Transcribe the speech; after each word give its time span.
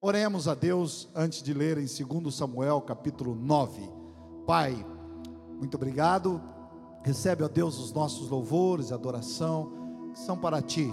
Oremos 0.00 0.46
a 0.46 0.54
Deus 0.54 1.08
antes 1.12 1.42
de 1.42 1.52
ler 1.52 1.76
em 1.76 1.84
2 1.84 2.32
Samuel 2.32 2.80
capítulo 2.80 3.34
9. 3.34 3.82
Pai, 4.46 4.86
muito 5.58 5.74
obrigado. 5.74 6.40
Recebe, 7.02 7.42
ó 7.42 7.48
Deus, 7.48 7.80
os 7.80 7.92
nossos 7.92 8.30
louvores 8.30 8.90
e 8.90 8.94
adoração, 8.94 9.72
que 10.12 10.20
são 10.20 10.38
para 10.38 10.62
ti, 10.62 10.88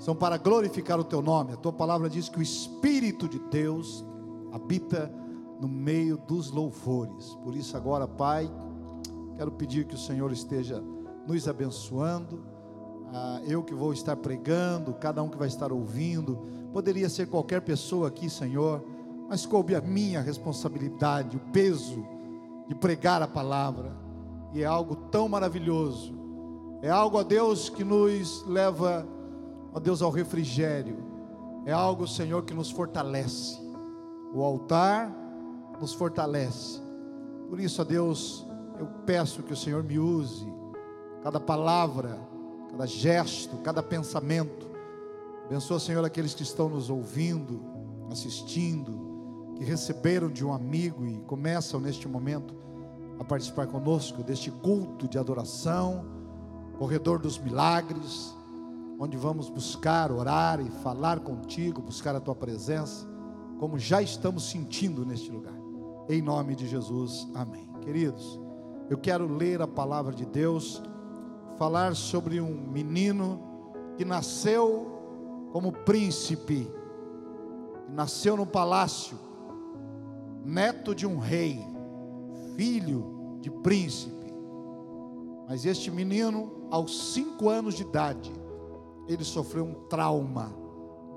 são 0.00 0.12
para 0.12 0.36
glorificar 0.38 0.98
o 0.98 1.04
teu 1.04 1.22
nome. 1.22 1.52
A 1.52 1.56
tua 1.56 1.72
palavra 1.72 2.10
diz 2.10 2.28
que 2.28 2.40
o 2.40 2.42
Espírito 2.42 3.28
de 3.28 3.38
Deus 3.38 4.04
habita 4.50 5.08
no 5.60 5.68
meio 5.68 6.18
dos 6.18 6.50
louvores. 6.50 7.36
Por 7.44 7.54
isso, 7.54 7.76
agora, 7.76 8.08
Pai, 8.08 8.50
quero 9.36 9.52
pedir 9.52 9.86
que 9.86 9.94
o 9.94 9.98
Senhor 9.98 10.32
esteja 10.32 10.82
nos 11.28 11.46
abençoando. 11.46 12.42
Ah, 13.14 13.40
eu 13.46 13.62
que 13.62 13.72
vou 13.72 13.92
estar 13.92 14.16
pregando, 14.16 14.94
cada 14.94 15.22
um 15.22 15.28
que 15.28 15.38
vai 15.38 15.46
estar 15.46 15.72
ouvindo 15.72 16.57
Poderia 16.78 17.08
ser 17.08 17.26
qualquer 17.26 17.60
pessoa 17.62 18.06
aqui, 18.06 18.30
Senhor, 18.30 18.84
mas 19.28 19.44
coube 19.44 19.74
a 19.74 19.80
minha 19.80 20.20
responsabilidade, 20.20 21.36
o 21.36 21.40
peso 21.50 22.06
de 22.68 22.74
pregar 22.76 23.20
a 23.20 23.26
palavra. 23.26 23.96
E 24.52 24.62
é 24.62 24.64
algo 24.64 24.94
tão 24.94 25.28
maravilhoso. 25.28 26.14
É 26.80 26.88
algo, 26.88 27.18
a 27.18 27.24
Deus, 27.24 27.68
que 27.68 27.82
nos 27.82 28.46
leva, 28.46 29.04
a 29.74 29.80
Deus, 29.80 30.00
ao 30.02 30.12
refrigério. 30.12 30.98
É 31.66 31.72
algo, 31.72 32.06
Senhor, 32.06 32.44
que 32.44 32.54
nos 32.54 32.70
fortalece. 32.70 33.58
O 34.32 34.44
altar 34.44 35.12
nos 35.80 35.92
fortalece. 35.92 36.80
Por 37.50 37.58
isso, 37.58 37.82
a 37.82 37.84
Deus, 37.84 38.46
eu 38.78 38.86
peço 39.04 39.42
que 39.42 39.52
o 39.52 39.56
Senhor 39.56 39.82
me 39.82 39.98
use 39.98 40.46
cada 41.24 41.40
palavra, 41.40 42.20
cada 42.70 42.86
gesto, 42.86 43.56
cada 43.64 43.82
pensamento 43.82 44.68
Abençoa, 45.48 45.80
Senhor, 45.80 46.04
aqueles 46.04 46.34
que 46.34 46.42
estão 46.42 46.68
nos 46.68 46.90
ouvindo, 46.90 47.62
assistindo, 48.10 49.54
que 49.56 49.64
receberam 49.64 50.28
de 50.28 50.44
um 50.44 50.52
amigo 50.52 51.06
e 51.06 51.20
começam 51.20 51.80
neste 51.80 52.06
momento 52.06 52.54
a 53.18 53.24
participar 53.24 53.66
conosco 53.66 54.22
deste 54.22 54.50
culto 54.50 55.08
de 55.08 55.18
adoração, 55.18 56.04
corredor 56.76 57.18
dos 57.18 57.38
milagres, 57.38 58.36
onde 59.00 59.16
vamos 59.16 59.48
buscar, 59.48 60.12
orar 60.12 60.60
e 60.60 60.68
falar 60.82 61.20
contigo, 61.20 61.80
buscar 61.80 62.14
a 62.14 62.20
tua 62.20 62.34
presença, 62.34 63.08
como 63.58 63.78
já 63.78 64.02
estamos 64.02 64.50
sentindo 64.50 65.06
neste 65.06 65.30
lugar. 65.30 65.56
Em 66.10 66.20
nome 66.20 66.54
de 66.54 66.68
Jesus, 66.68 67.26
amém. 67.34 67.72
Queridos, 67.80 68.38
eu 68.90 68.98
quero 68.98 69.26
ler 69.26 69.62
a 69.62 69.66
palavra 69.66 70.14
de 70.14 70.26
Deus, 70.26 70.82
falar 71.56 71.96
sobre 71.96 72.38
um 72.38 72.54
menino 72.70 73.40
que 73.96 74.04
nasceu 74.04 74.97
como 75.52 75.72
príncipe, 75.72 76.70
nasceu 77.88 78.36
no 78.36 78.46
palácio, 78.46 79.18
neto 80.44 80.94
de 80.94 81.06
um 81.06 81.18
rei, 81.18 81.64
filho 82.54 83.38
de 83.40 83.50
príncipe. 83.50 84.32
Mas 85.48 85.64
este 85.64 85.90
menino, 85.90 86.68
aos 86.70 87.12
cinco 87.12 87.48
anos 87.48 87.74
de 87.74 87.82
idade, 87.82 88.32
ele 89.06 89.24
sofreu 89.24 89.64
um 89.64 89.74
trauma 89.88 90.54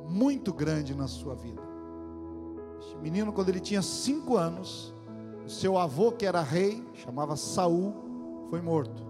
muito 0.07 0.53
grande 0.53 0.95
na 0.95 1.07
sua 1.07 1.35
vida. 1.35 1.61
Este 2.79 2.97
menino, 2.97 3.33
quando 3.33 3.49
ele 3.49 3.59
tinha 3.59 3.81
cinco 3.81 4.37
anos, 4.37 4.93
seu 5.47 5.77
avô, 5.77 6.11
que 6.13 6.25
era 6.25 6.41
rei, 6.41 6.81
chamava 6.93 7.35
Saul, 7.35 7.93
foi 8.49 8.61
morto. 8.61 9.03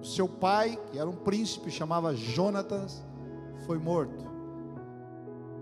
O 0.00 0.04
seu 0.04 0.28
pai, 0.28 0.78
que 0.90 0.98
era 0.98 1.08
um 1.08 1.14
príncipe, 1.14 1.70
chamava 1.70 2.14
Jonatas, 2.14 3.04
foi 3.66 3.78
morto 3.78 4.29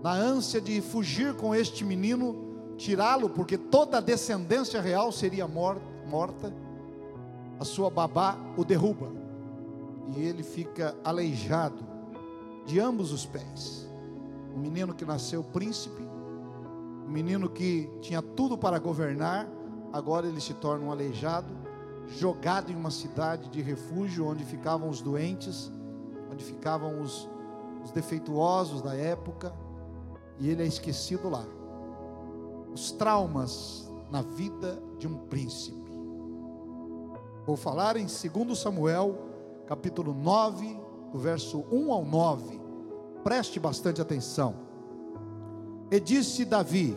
na 0.01 0.11
ânsia 0.11 0.61
de 0.61 0.81
fugir 0.81 1.33
com 1.35 1.53
este 1.53 1.83
menino, 1.83 2.73
tirá-lo, 2.77 3.29
porque 3.29 3.57
toda 3.57 3.97
a 3.97 4.01
descendência 4.01 4.81
real 4.81 5.11
seria 5.11 5.47
morta, 5.47 6.53
a 7.59 7.65
sua 7.65 7.89
babá 7.89 8.37
o 8.55 8.63
derruba, 8.63 9.11
e 10.15 10.21
ele 10.21 10.43
fica 10.43 10.95
aleijado 11.03 11.85
de 12.65 12.79
ambos 12.79 13.11
os 13.11 13.25
pés. 13.25 13.87
O 14.55 14.59
menino 14.59 14.93
que 14.93 15.03
nasceu 15.03 15.43
príncipe, 15.43 16.01
o 17.05 17.09
menino 17.09 17.49
que 17.49 17.89
tinha 18.01 18.21
tudo 18.21 18.57
para 18.57 18.79
governar, 18.79 19.47
agora 19.91 20.27
ele 20.27 20.39
se 20.39 20.53
torna 20.53 20.85
um 20.85 20.91
aleijado, 20.91 21.53
jogado 22.17 22.71
em 22.71 22.75
uma 22.75 22.89
cidade 22.89 23.49
de 23.49 23.61
refúgio 23.61 24.25
onde 24.25 24.45
ficavam 24.45 24.89
os 24.89 25.01
doentes, 25.01 25.71
onde 26.31 26.43
ficavam 26.43 27.01
os, 27.01 27.29
os 27.83 27.91
defeituosos 27.91 28.81
da 28.81 28.95
época 28.95 29.53
e 30.39 30.49
ele 30.49 30.63
é 30.63 30.65
esquecido 30.65 31.29
lá. 31.29 31.45
Os 32.73 32.91
traumas 32.91 33.91
na 34.09 34.21
vida 34.21 34.81
de 34.97 35.07
um 35.07 35.17
príncipe. 35.27 35.77
Vou 37.45 37.57
falar 37.57 37.97
em 37.97 38.05
2 38.05 38.57
Samuel, 38.57 39.17
capítulo 39.67 40.13
9, 40.13 40.79
do 41.11 41.19
verso 41.19 41.65
1 41.71 41.91
ao 41.91 42.05
9. 42.05 42.59
Preste 43.23 43.59
bastante 43.59 44.01
atenção. 44.01 44.55
E 45.91 45.99
disse 45.99 46.45
Davi: 46.45 46.95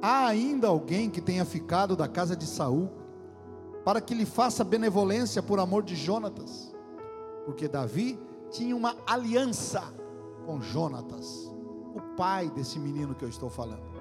Há 0.00 0.26
ainda 0.26 0.68
alguém 0.68 1.10
que 1.10 1.20
tenha 1.20 1.44
ficado 1.44 1.96
da 1.96 2.06
casa 2.06 2.36
de 2.36 2.46
Saul, 2.46 2.90
para 3.84 4.00
que 4.00 4.14
lhe 4.14 4.26
faça 4.26 4.62
benevolência 4.62 5.42
por 5.42 5.58
amor 5.58 5.82
de 5.82 5.96
Jonatas? 5.96 6.72
Porque 7.44 7.66
Davi 7.66 8.18
tinha 8.50 8.76
uma 8.76 8.96
aliança 9.06 9.82
com 10.44 10.60
Jonatas 10.60 11.51
o 11.94 12.00
pai 12.16 12.48
desse 12.50 12.78
menino 12.78 13.14
que 13.14 13.24
eu 13.24 13.28
estou 13.28 13.50
falando. 13.50 13.92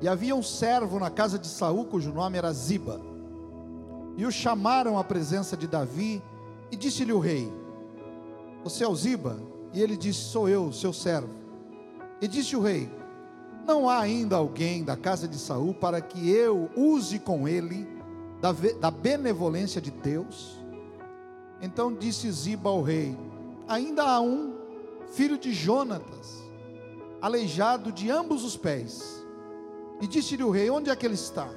E 0.00 0.08
havia 0.08 0.34
um 0.34 0.42
servo 0.42 0.98
na 0.98 1.10
casa 1.10 1.38
de 1.38 1.46
Saul, 1.46 1.86
cujo 1.86 2.12
nome 2.12 2.36
era 2.36 2.52
Ziba. 2.52 3.00
E 4.16 4.26
o 4.26 4.30
chamaram 4.30 4.98
à 4.98 5.04
presença 5.04 5.56
de 5.56 5.66
Davi, 5.66 6.22
e 6.70 6.76
disse-lhe 6.76 7.12
o 7.12 7.18
rei: 7.18 7.52
Você 8.62 8.84
é 8.84 8.88
o 8.88 8.94
Ziba? 8.94 9.38
E 9.72 9.80
ele 9.80 9.96
disse: 9.96 10.20
Sou 10.20 10.48
eu, 10.48 10.72
seu 10.72 10.92
servo. 10.92 11.30
E 12.20 12.28
disse 12.28 12.56
o 12.56 12.60
rei: 12.60 12.90
Não 13.66 13.88
há 13.88 14.00
ainda 14.00 14.36
alguém 14.36 14.84
da 14.84 14.96
casa 14.96 15.26
de 15.26 15.38
Saul 15.38 15.74
para 15.74 16.00
que 16.00 16.30
eu 16.30 16.70
use 16.76 17.18
com 17.18 17.48
ele 17.48 17.88
da, 18.40 18.52
da 18.52 18.90
benevolência 18.90 19.80
de 19.80 19.90
Deus? 19.90 20.58
Então 21.60 21.94
disse 21.94 22.30
Ziba 22.30 22.68
ao 22.68 22.82
rei: 22.82 23.16
Ainda 23.66 24.02
há 24.02 24.20
um, 24.20 24.54
filho 25.14 25.38
de 25.38 25.52
Jonatas 25.52 26.43
aleijado 27.24 27.90
de 27.90 28.10
ambos 28.10 28.44
os 28.44 28.54
pés. 28.54 29.24
E 29.98 30.06
disse-lhe 30.06 30.44
o 30.44 30.50
rei: 30.50 30.68
Onde 30.68 30.90
é 30.90 30.96
que 30.96 31.06
ele 31.06 31.14
está? 31.14 31.48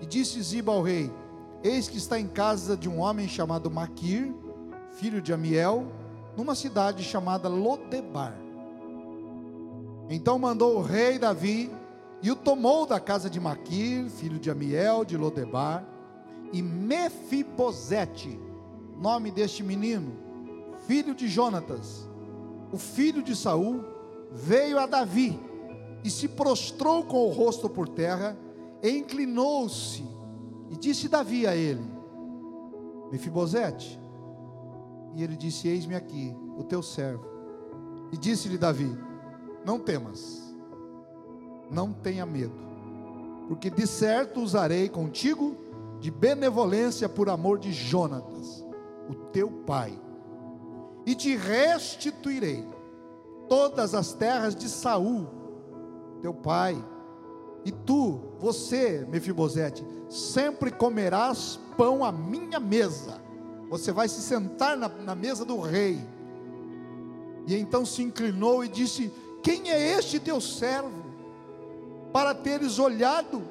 E 0.00 0.06
disse 0.06 0.40
Ziba 0.40 0.72
ao 0.72 0.80
rei: 0.80 1.12
Eis 1.62 1.86
que 1.86 1.98
está 1.98 2.18
em 2.18 2.26
casa 2.26 2.74
de 2.74 2.88
um 2.88 3.00
homem 3.00 3.28
chamado 3.28 3.70
Maquir, 3.70 4.32
filho 4.92 5.20
de 5.20 5.34
Amiel, 5.34 5.86
numa 6.34 6.54
cidade 6.54 7.04
chamada 7.04 7.46
Lodebar. 7.46 8.34
Então 10.08 10.38
mandou 10.38 10.78
o 10.78 10.82
rei 10.82 11.18
Davi 11.18 11.70
e 12.22 12.30
o 12.30 12.36
tomou 12.36 12.86
da 12.86 12.98
casa 12.98 13.28
de 13.28 13.38
Maquir, 13.38 14.08
filho 14.08 14.38
de 14.38 14.50
Amiel, 14.50 15.04
de 15.04 15.18
Lodebar, 15.18 15.86
e 16.54 16.62
Mefibosete, 16.62 18.40
nome 18.98 19.30
deste 19.30 19.62
menino, 19.62 20.16
filho 20.86 21.14
de 21.14 21.28
Jonatas, 21.28 22.08
o 22.72 22.78
filho 22.78 23.22
de 23.22 23.36
Saul, 23.36 23.95
veio 24.36 24.78
a 24.78 24.86
Davi 24.86 25.40
e 26.04 26.10
se 26.10 26.28
prostrou 26.28 27.04
com 27.04 27.26
o 27.26 27.32
rosto 27.32 27.68
por 27.68 27.88
terra 27.88 28.36
e 28.82 28.90
inclinou-se 28.90 30.06
e 30.70 30.76
disse 30.76 31.08
Davi 31.08 31.46
a 31.46 31.56
ele: 31.56 31.82
Mefibosete. 33.10 33.98
E 35.14 35.22
ele 35.22 35.36
disse: 35.36 35.66
Eis-me 35.66 35.94
aqui, 35.94 36.36
o 36.58 36.62
teu 36.62 36.82
servo. 36.82 37.24
E 38.12 38.18
disse-lhe 38.18 38.58
Davi: 38.58 38.94
Não 39.64 39.78
temas, 39.78 40.54
não 41.70 41.92
tenha 41.92 42.26
medo, 42.26 42.54
porque 43.48 43.70
de 43.70 43.86
certo 43.86 44.40
usarei 44.40 44.88
contigo 44.88 45.56
de 45.98 46.10
benevolência 46.10 47.08
por 47.08 47.30
amor 47.30 47.58
de 47.58 47.72
Jonatas, 47.72 48.64
o 49.08 49.14
teu 49.32 49.50
pai, 49.50 49.98
e 51.06 51.14
te 51.14 51.34
restituirei 51.34 52.75
todas 53.48 53.94
as 53.94 54.12
terras 54.12 54.54
de 54.54 54.68
Saul, 54.68 55.26
teu 56.20 56.32
pai. 56.32 56.76
E 57.64 57.72
tu, 57.72 58.20
você, 58.38 59.06
Mefibosete, 59.08 59.84
sempre 60.08 60.70
comerás 60.70 61.58
pão 61.76 62.04
à 62.04 62.12
minha 62.12 62.60
mesa. 62.60 63.20
Você 63.68 63.90
vai 63.90 64.08
se 64.08 64.20
sentar 64.20 64.76
na, 64.76 64.88
na 64.88 65.14
mesa 65.14 65.44
do 65.44 65.58
rei. 65.58 66.00
E 67.46 67.56
então 67.56 67.84
se 67.84 68.02
inclinou 68.02 68.64
e 68.64 68.68
disse: 68.68 69.12
Quem 69.42 69.70
é 69.70 69.98
este 69.98 70.20
teu 70.20 70.40
servo? 70.40 71.04
Para 72.12 72.34
teres 72.34 72.78
olhado 72.78 73.42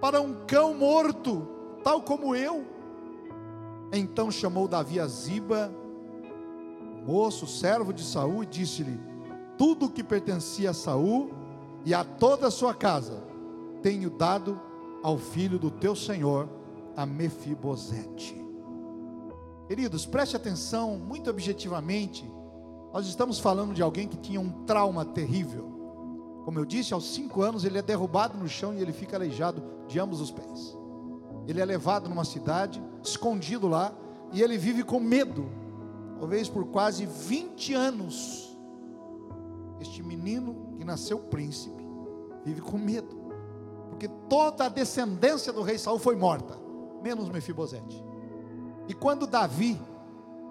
para 0.00 0.20
um 0.20 0.44
cão 0.46 0.74
morto, 0.74 1.48
tal 1.82 2.02
como 2.02 2.36
eu. 2.36 2.62
Então 3.90 4.30
chamou 4.30 4.68
Davi 4.68 5.00
a 5.00 5.06
Ziba 5.06 5.74
moço, 7.06 7.46
servo 7.46 7.92
de 7.92 8.02
Saul, 8.02 8.42
e 8.42 8.46
disse-lhe: 8.46 9.00
Tudo 9.56 9.90
que 9.90 10.02
pertencia 10.02 10.70
a 10.70 10.74
Saul 10.74 11.30
e 11.84 11.92
a 11.92 12.04
toda 12.04 12.48
a 12.48 12.50
sua 12.50 12.74
casa 12.74 13.22
tenho 13.82 14.08
dado 14.10 14.60
ao 15.02 15.18
filho 15.18 15.58
do 15.58 15.70
teu 15.70 15.94
senhor, 15.94 16.48
a 16.96 17.04
Mefibosete. 17.04 18.42
Queridos, 19.68 20.06
preste 20.06 20.36
atenção 20.36 20.98
muito 20.98 21.28
objetivamente. 21.28 22.30
Nós 22.92 23.06
estamos 23.06 23.38
falando 23.38 23.74
de 23.74 23.82
alguém 23.82 24.06
que 24.08 24.16
tinha 24.16 24.40
um 24.40 24.64
trauma 24.64 25.04
terrível. 25.04 25.72
Como 26.44 26.58
eu 26.58 26.64
disse, 26.64 26.94
aos 26.94 27.12
cinco 27.12 27.42
anos 27.42 27.64
ele 27.64 27.78
é 27.78 27.82
derrubado 27.82 28.38
no 28.38 28.48
chão 28.48 28.74
e 28.74 28.80
ele 28.80 28.92
fica 28.92 29.16
aleijado 29.16 29.62
de 29.88 29.98
ambos 29.98 30.20
os 30.20 30.30
pés. 30.30 30.76
Ele 31.46 31.60
é 31.60 31.64
levado 31.64 32.08
numa 32.08 32.24
cidade, 32.24 32.82
escondido 33.02 33.66
lá, 33.66 33.92
e 34.32 34.42
ele 34.42 34.56
vive 34.56 34.82
com 34.82 35.00
medo, 35.00 35.46
talvez 36.24 36.48
por 36.48 36.64
quase 36.64 37.04
20 37.04 37.74
anos. 37.74 38.56
Este 39.78 40.02
menino 40.02 40.74
que 40.78 40.82
nasceu 40.82 41.18
príncipe 41.18 41.84
vive 42.42 42.62
com 42.62 42.78
medo, 42.78 43.14
porque 43.90 44.08
toda 44.26 44.64
a 44.64 44.68
descendência 44.70 45.52
do 45.52 45.60
rei 45.60 45.76
Saul 45.76 45.98
foi 45.98 46.16
morta, 46.16 46.58
menos 47.02 47.28
Mefibosete. 47.28 48.02
E 48.88 48.94
quando 48.94 49.26
Davi, 49.26 49.78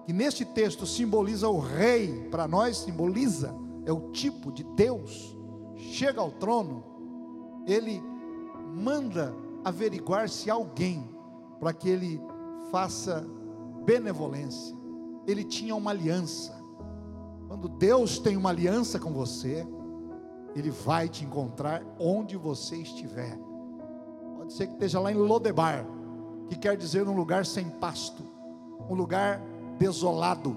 que 0.06 0.14
neste 0.14 0.46
texto 0.46 0.86
simboliza 0.86 1.50
o 1.50 1.58
rei, 1.58 2.28
para 2.30 2.48
nós 2.48 2.78
simboliza, 2.78 3.56
é 3.84 3.92
o 3.92 4.12
tipo 4.12 4.52
de 4.52 4.64
Deus, 4.64 5.36
chega 5.76 6.22
ao 6.22 6.30
trono, 6.30 6.84
ele 7.66 8.00
manda 8.76 9.34
averiguar 9.64 10.30
se 10.30 10.52
alguém 10.52 11.04
para 11.60 11.74
que 11.74 11.90
ele 11.90 12.22
faça 12.72 13.26
benevolência. 13.84 14.83
Ele 15.26 15.44
tinha 15.44 15.76
uma 15.76 15.92
aliança. 15.92 16.54
Quando 17.48 17.70
Deus 17.70 18.20
tem 18.20 18.36
uma 18.36 18.50
aliança 18.50 19.00
com 19.00 19.14
você, 19.14 19.66
Ele 20.56 20.70
vai 20.70 21.08
te 21.08 21.24
encontrar 21.24 21.84
onde 22.00 22.36
você 22.36 22.78
estiver. 22.78 23.38
Pode 24.38 24.54
ser 24.54 24.68
que 24.68 24.74
esteja 24.74 25.00
lá 25.00 25.12
em 25.12 25.16
Lodebar, 25.16 25.86
que 26.50 26.58
quer 26.58 26.76
dizer 26.76 27.08
um 27.08 27.16
lugar 27.16 27.46
sem 27.46 27.70
pasto, 27.70 28.24
um 28.90 28.96
lugar 28.96 29.42
desolado, 29.78 30.56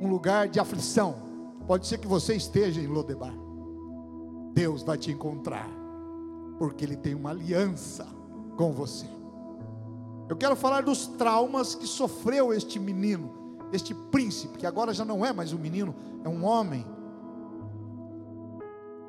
um 0.00 0.08
lugar 0.08 0.48
de 0.48 0.60
aflição. 0.60 1.14
Pode 1.66 1.86
ser 1.86 1.98
que 1.98 2.06
você 2.06 2.34
esteja 2.34 2.80
em 2.80 2.86
Lodebar. 2.86 3.34
Deus 4.52 4.82
vai 4.82 4.98
te 4.98 5.10
encontrar, 5.10 5.68
porque 6.58 6.84
Ele 6.84 6.96
tem 6.96 7.14
uma 7.14 7.30
aliança 7.30 8.06
com 8.56 8.72
você. 8.72 9.06
Eu 10.28 10.36
quero 10.36 10.56
falar 10.56 10.82
dos 10.82 11.06
traumas 11.06 11.74
que 11.74 11.86
sofreu 11.86 12.52
este 12.52 12.78
menino, 12.78 13.43
este 13.74 13.94
príncipe, 13.94 14.58
que 14.58 14.66
agora 14.66 14.94
já 14.94 15.04
não 15.04 15.24
é 15.24 15.32
mais 15.32 15.52
um 15.52 15.58
menino, 15.58 15.94
é 16.24 16.28
um 16.28 16.44
homem. 16.44 16.86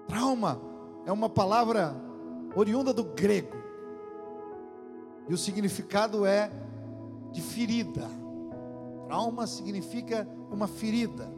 Trauma 0.08 0.60
é 1.06 1.12
uma 1.12 1.30
palavra 1.30 1.96
oriunda 2.56 2.94
do 2.94 3.04
grego, 3.04 3.56
e 5.28 5.34
o 5.34 5.38
significado 5.38 6.26
é 6.26 6.52
de 7.32 7.42
ferida. 7.42 8.10
Trauma 9.08 9.46
significa 9.46 10.28
uma 10.52 10.68
ferida. 10.68 11.32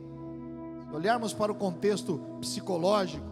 Se 0.89 0.95
olharmos 0.95 1.33
para 1.33 1.51
o 1.51 1.55
contexto 1.55 2.19
psicológico, 2.39 3.25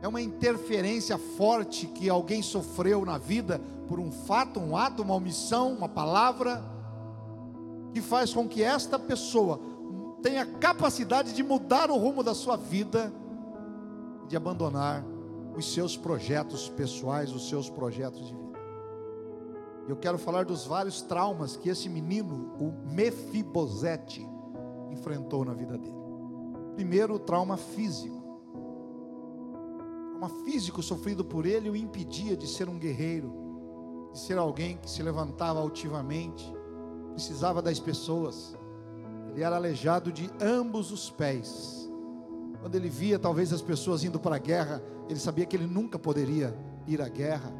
é 0.00 0.08
uma 0.08 0.20
interferência 0.20 1.18
forte 1.18 1.86
que 1.86 2.08
alguém 2.08 2.42
sofreu 2.42 3.04
na 3.04 3.18
vida 3.18 3.60
por 3.86 3.98
um 3.98 4.12
fato, 4.12 4.60
um 4.60 4.76
ato, 4.76 5.02
uma 5.02 5.14
omissão, 5.14 5.72
uma 5.72 5.88
palavra, 5.88 6.62
que 7.92 8.00
faz 8.00 8.32
com 8.32 8.48
que 8.48 8.62
esta 8.62 8.98
pessoa 8.98 9.60
tenha 10.22 10.44
capacidade 10.44 11.32
de 11.32 11.42
mudar 11.42 11.90
o 11.90 11.96
rumo 11.96 12.22
da 12.22 12.34
sua 12.34 12.56
vida, 12.56 13.12
de 14.26 14.36
abandonar 14.36 15.04
os 15.56 15.72
seus 15.72 15.96
projetos 15.96 16.68
pessoais, 16.68 17.32
os 17.32 17.48
seus 17.48 17.70
projetos 17.70 18.26
de 18.26 18.34
vida. 18.34 18.58
Eu 19.88 19.96
quero 19.96 20.18
falar 20.18 20.44
dos 20.44 20.66
vários 20.66 21.00
traumas 21.00 21.56
que 21.56 21.68
esse 21.68 21.88
menino, 21.88 22.52
o 22.58 22.72
Mefibosete, 22.92 24.26
enfrentou 24.90 25.44
na 25.44 25.54
vida 25.54 25.78
dele. 25.78 25.96
Primeiro, 26.74 27.14
o 27.14 27.18
trauma 27.18 27.56
físico 27.56 28.18
trauma 30.18 30.28
físico 30.44 30.82
sofrido 30.82 31.24
por 31.24 31.46
ele 31.46 31.70
o 31.70 31.76
impedia 31.76 32.36
de 32.36 32.46
ser 32.46 32.68
um 32.68 32.78
guerreiro, 32.78 34.10
de 34.12 34.18
ser 34.18 34.36
alguém 34.36 34.76
que 34.76 34.90
se 34.90 35.02
levantava 35.02 35.60
altivamente, 35.60 36.52
precisava 37.18 37.60
das 37.60 37.80
pessoas. 37.80 38.56
Ele 39.30 39.42
era 39.42 39.56
aleijado 39.56 40.12
de 40.12 40.30
ambos 40.40 40.92
os 40.92 41.10
pés. 41.10 41.90
Quando 42.60 42.76
ele 42.76 42.88
via 42.88 43.18
talvez 43.18 43.52
as 43.52 43.60
pessoas 43.60 44.04
indo 44.04 44.20
para 44.20 44.36
a 44.36 44.38
guerra, 44.38 44.80
ele 45.08 45.18
sabia 45.18 45.44
que 45.44 45.56
ele 45.56 45.66
nunca 45.66 45.98
poderia 45.98 46.56
ir 46.86 47.02
à 47.02 47.08
guerra, 47.08 47.52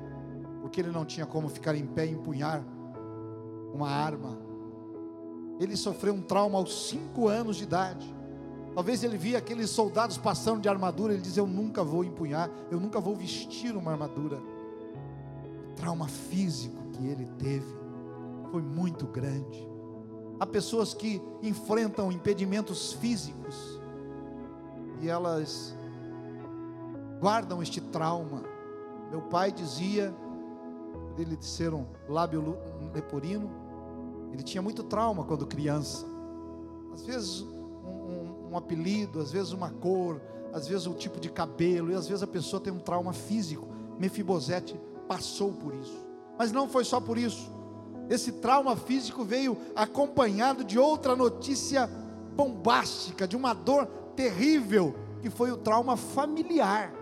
porque 0.63 0.81
ele 0.81 0.93
não 0.93 1.05
tinha 1.05 1.27
como 1.27 1.49
ficar 1.49 1.75
em 1.75 1.85
pé 1.85 2.07
e 2.07 2.13
empunhar 2.13 2.65
uma 3.75 3.91
arma. 3.91 4.39
Ele 5.59 5.77
sofreu 5.77 6.15
um 6.15 6.23
trauma 6.23 6.57
aos 6.57 6.89
cinco 6.89 7.27
anos 7.27 7.57
de 7.57 7.65
idade. 7.65 8.15
Talvez 8.77 9.03
ele 9.03 9.19
via 9.19 9.39
aqueles 9.39 9.71
soldados 9.71 10.17
passando 10.17 10.61
de 10.61 10.69
armadura, 10.69 11.13
ele 11.13 11.23
diz: 11.23 11.37
Eu 11.37 11.49
nunca 11.49 11.83
vou 11.83 12.05
empunhar, 12.05 12.49
eu 12.71 12.79
nunca 12.79 13.01
vou 13.01 13.17
vestir 13.17 13.77
uma 13.77 13.91
armadura. 13.91 14.41
O 15.71 15.75
trauma 15.75 16.07
físico 16.07 16.81
que 16.93 17.05
ele 17.05 17.27
teve 17.39 17.78
foi 18.51 18.63
muito 18.63 19.07
grande. 19.07 19.69
Há 20.41 20.47
pessoas 20.47 20.95
que 20.95 21.21
enfrentam 21.43 22.13
impedimentos 22.13 22.93
físicos 22.93 23.81
e 25.01 25.09
elas 25.09 25.77
guardam 27.21 27.63
este 27.63 27.81
trauma. 27.81 28.43
Meu 29.11 29.23
pai 29.23 29.51
dizia, 29.51 30.15
dele 31.17 31.37
de 31.37 31.45
ser 31.45 31.75
um 31.75 31.87
lábio 32.09 32.57
leporino, 32.95 33.51
ele 34.33 34.43
tinha 34.43 34.63
muito 34.63 34.83
trauma 34.83 35.25
quando 35.25 35.47
criança. 35.47 36.07
Às 36.93 37.05
vezes 37.05 37.45
um 38.51 38.57
apelido, 38.57 39.21
às 39.21 39.33
vezes 39.33 39.53
uma 39.53 39.71
cor, 39.71 40.21
às 40.53 40.67
vezes 40.67 40.87
o 40.87 40.95
tipo 40.95 41.21
de 41.21 41.29
cabelo, 41.29 41.91
e 41.91 41.95
às 41.95 42.07
vezes 42.07 42.23
a 42.23 42.27
pessoa 42.27 42.61
tem 42.61 42.73
um 42.73 42.79
trauma 42.79 43.13
físico. 43.13 43.67
Mefibosete 43.99 44.81
passou 45.07 45.53
por 45.53 45.75
isso. 45.75 46.07
Mas 46.39 46.53
não 46.53 46.69
foi 46.69 46.85
só 46.85 47.01
por 47.01 47.19
isso. 47.19 47.58
Esse 48.09 48.33
trauma 48.33 48.75
físico 48.75 49.23
veio 49.25 49.57
acompanhado 49.77 50.65
de 50.65 50.79
outra 50.79 51.15
notícia 51.15 51.89
bombástica, 52.35 53.29
de 53.29 53.37
uma 53.37 53.53
dor 53.53 53.87
terrível, 54.17 54.95
que 55.21 55.29
foi 55.29 55.51
o 55.51 55.57
trauma 55.57 55.97
familiar. 55.97 56.93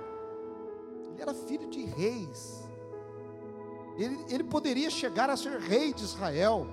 Ele 1.13 1.23
era 1.23 1.33
filho 1.33 1.69
de 1.69 1.85
reis. 1.85 2.65
Ele, 3.97 4.19
ele 4.29 4.45
poderia 4.45 4.91
chegar 4.91 5.31
a 5.31 5.37
ser 5.37 5.59
rei 5.61 5.93
de 5.93 6.03
Israel. 6.03 6.67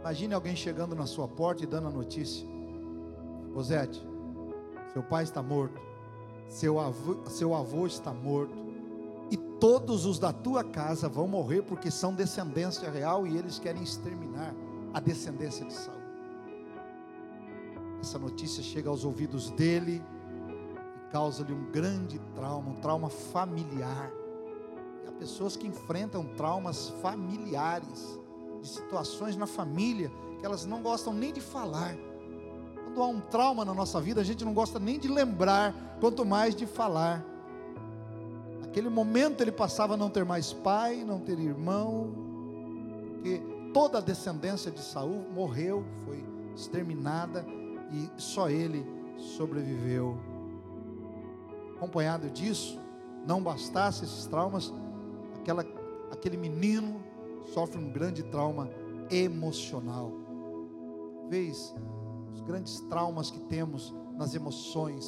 Imagine 0.00 0.34
alguém 0.34 0.56
chegando 0.56 0.94
na 0.94 1.06
sua 1.06 1.28
porta 1.28 1.62
e 1.62 1.66
dando 1.66 1.88
a 1.88 1.90
notícia: 1.90 2.46
Bozete, 3.52 4.02
seu 4.92 5.02
pai 5.02 5.24
está 5.24 5.42
morto, 5.42 5.80
seu 6.48 6.80
avô, 6.80 7.16
seu 7.28 7.54
avô 7.54 7.86
está 7.86 8.12
morto, 8.12 8.69
todos 9.60 10.06
os 10.06 10.18
da 10.18 10.32
tua 10.32 10.64
casa 10.64 11.08
vão 11.08 11.28
morrer 11.28 11.62
porque 11.62 11.90
são 11.90 12.14
descendência 12.14 12.90
real 12.90 13.26
e 13.26 13.36
eles 13.36 13.58
querem 13.58 13.82
exterminar 13.82 14.54
a 14.92 14.98
descendência 14.98 15.64
de 15.66 15.72
Saul. 15.72 16.00
Essa 18.00 18.18
notícia 18.18 18.62
chega 18.62 18.88
aos 18.88 19.04
ouvidos 19.04 19.50
dele 19.50 20.02
e 21.06 21.12
causa-lhe 21.12 21.52
um 21.52 21.70
grande 21.70 22.18
trauma, 22.34 22.70
um 22.70 22.76
trauma 22.76 23.10
familiar. 23.10 24.10
E 25.04 25.08
há 25.08 25.12
pessoas 25.12 25.56
que 25.56 25.66
enfrentam 25.66 26.24
traumas 26.36 26.88
familiares, 27.02 28.18
de 28.60 28.68
situações 28.68 29.36
na 29.36 29.46
família 29.46 30.10
que 30.38 30.46
elas 30.46 30.64
não 30.64 30.82
gostam 30.82 31.12
nem 31.12 31.32
de 31.32 31.40
falar 31.40 31.94
quando 32.90 33.02
há 33.02 33.06
um 33.06 33.20
trauma 33.20 33.64
na 33.64 33.72
nossa 33.72 34.00
vida, 34.00 34.20
a 34.20 34.24
gente 34.24 34.44
não 34.44 34.52
gosta 34.52 34.78
nem 34.78 34.98
de 34.98 35.06
lembrar, 35.06 35.72
quanto 36.00 36.24
mais 36.24 36.54
de 36.54 36.66
falar. 36.66 37.24
Naquele 38.70 38.88
momento 38.88 39.40
ele 39.40 39.50
passava 39.50 39.94
a 39.94 39.96
não 39.96 40.08
ter 40.08 40.24
mais 40.24 40.52
pai, 40.52 41.02
não 41.02 41.18
ter 41.18 41.36
irmão, 41.40 42.14
porque 43.14 43.42
toda 43.74 43.98
a 43.98 44.00
descendência 44.00 44.70
de 44.70 44.78
Saul 44.78 45.28
morreu, 45.34 45.84
foi 46.04 46.24
exterminada 46.54 47.44
e 47.90 48.08
só 48.16 48.48
ele 48.48 48.86
sobreviveu. 49.16 50.16
Acompanhado 51.74 52.30
disso, 52.30 52.78
não 53.26 53.42
bastasse 53.42 54.04
esses 54.04 54.24
traumas, 54.26 54.72
aquela, 55.40 55.66
aquele 56.12 56.36
menino 56.36 57.02
sofre 57.52 57.76
um 57.76 57.90
grande 57.90 58.22
trauma 58.22 58.70
emocional. 59.10 60.12
Talvez 61.22 61.74
os 62.32 62.40
grandes 62.42 62.78
traumas 62.82 63.32
que 63.32 63.40
temos 63.40 63.92
nas 64.16 64.32
emoções, 64.32 65.04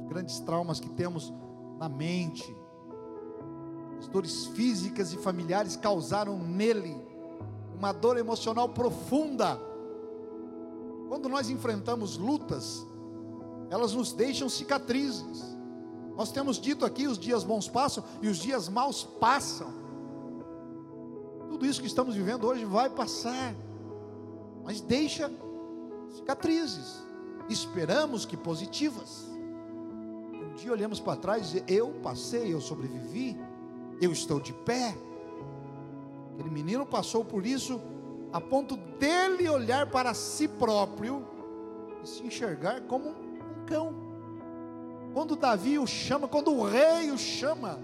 os 0.00 0.08
grandes 0.08 0.40
traumas 0.40 0.80
que 0.80 0.88
temos 0.90 1.32
na 1.78 1.88
mente, 1.88 2.56
as 3.98 4.06
dores 4.08 4.46
físicas 4.46 5.12
e 5.12 5.16
familiares 5.16 5.76
causaram 5.76 6.38
nele 6.38 6.96
uma 7.76 7.92
dor 7.92 8.16
emocional 8.16 8.68
profunda. 8.68 9.60
Quando 11.08 11.28
nós 11.28 11.48
enfrentamos 11.50 12.16
lutas, 12.16 12.86
elas 13.70 13.94
nos 13.94 14.12
deixam 14.12 14.48
cicatrizes. 14.48 15.42
Nós 16.16 16.30
temos 16.30 16.60
dito 16.60 16.84
aqui: 16.84 17.06
os 17.06 17.18
dias 17.18 17.44
bons 17.44 17.68
passam 17.68 18.04
e 18.22 18.28
os 18.28 18.38
dias 18.38 18.68
maus 18.68 19.04
passam. 19.04 19.72
Tudo 21.48 21.66
isso 21.66 21.80
que 21.80 21.86
estamos 21.86 22.14
vivendo 22.14 22.46
hoje 22.46 22.64
vai 22.64 22.90
passar, 22.90 23.54
mas 24.64 24.80
deixa 24.80 25.30
cicatrizes, 26.14 27.02
esperamos 27.48 28.24
que 28.24 28.36
positivas. 28.36 29.33
Dia 30.56 30.70
olhamos 30.70 31.00
para 31.00 31.16
trás 31.16 31.54
e 31.54 31.64
eu 31.66 31.90
passei, 32.02 32.52
eu 32.52 32.60
sobrevivi, 32.60 33.36
eu 34.00 34.12
estou 34.12 34.38
de 34.38 34.52
pé. 34.52 34.96
Aquele 36.32 36.50
menino 36.50 36.86
passou 36.86 37.24
por 37.24 37.44
isso 37.44 37.80
a 38.32 38.40
ponto 38.40 38.76
dele 38.76 39.48
olhar 39.48 39.90
para 39.90 40.14
si 40.14 40.48
próprio 40.48 41.26
e 42.02 42.08
se 42.08 42.22
enxergar 42.24 42.82
como 42.82 43.10
um 43.10 43.64
cão. 43.66 43.94
Quando 45.12 45.36
Davi 45.36 45.78
o 45.78 45.86
chama, 45.86 46.26
quando 46.26 46.52
o 46.52 46.64
rei 46.64 47.10
o 47.10 47.18
chama, 47.18 47.78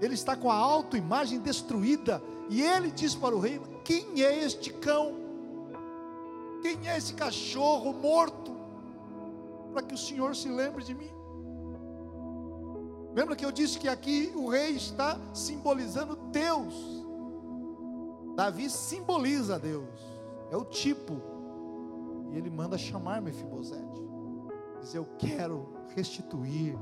ele 0.00 0.14
está 0.14 0.36
com 0.36 0.50
a 0.50 0.54
autoimagem 0.54 1.38
destruída 1.38 2.22
e 2.48 2.62
ele 2.62 2.90
diz 2.90 3.14
para 3.14 3.34
o 3.34 3.40
rei: 3.40 3.60
Quem 3.84 4.22
é 4.22 4.44
este 4.44 4.72
cão? 4.72 5.14
Quem 6.62 6.88
é 6.88 6.96
esse 6.96 7.14
cachorro 7.14 7.92
morto? 7.92 8.56
Para 9.72 9.82
que 9.82 9.94
o 9.94 9.98
Senhor 9.98 10.34
se 10.34 10.48
lembre 10.48 10.82
de 10.82 10.94
mim. 10.94 11.17
Lembra 13.18 13.34
que 13.34 13.44
eu 13.44 13.50
disse 13.50 13.80
que 13.80 13.88
aqui 13.88 14.32
o 14.36 14.48
rei 14.48 14.76
está 14.76 15.18
simbolizando 15.34 16.14
Deus. 16.30 16.72
Davi 18.36 18.70
simboliza 18.70 19.58
Deus, 19.58 19.88
é 20.52 20.56
o 20.56 20.64
tipo. 20.64 21.20
E 22.30 22.36
ele 22.36 22.48
manda 22.48 22.78
chamar 22.78 23.20
Mefibosete. 23.20 24.00
Diz: 24.80 24.94
Eu 24.94 25.04
quero 25.18 25.68
restituir. 25.96 26.78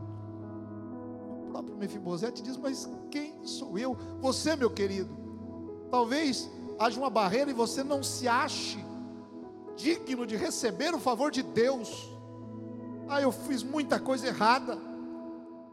O 1.41 1.47
próprio 1.53 1.75
Mefibosete 1.75 2.43
diz: 2.43 2.59
Mas 2.59 2.87
quem 3.11 3.43
sou 3.47 3.79
eu? 3.79 3.97
Você, 4.21 4.55
meu 4.57 4.71
querido. 4.71 5.17
Talvez 5.91 6.51
haja 6.79 7.01
uma 7.01 7.09
barreira 7.09 7.51
e 7.51 7.55
você 7.55 7.83
não 7.83 8.03
se 8.03 8.29
ache 8.29 8.85
digno 9.75 10.27
de 10.27 10.37
receber 10.37 10.95
o 10.95 11.01
favor 11.01 11.31
de 11.31 11.43
Deus. 11.43 12.15
Ah, 13.09 13.23
eu 13.23 13.33
fiz 13.33 13.63
muita 13.63 13.99
coisa 13.99 14.27
errada. 14.27 14.96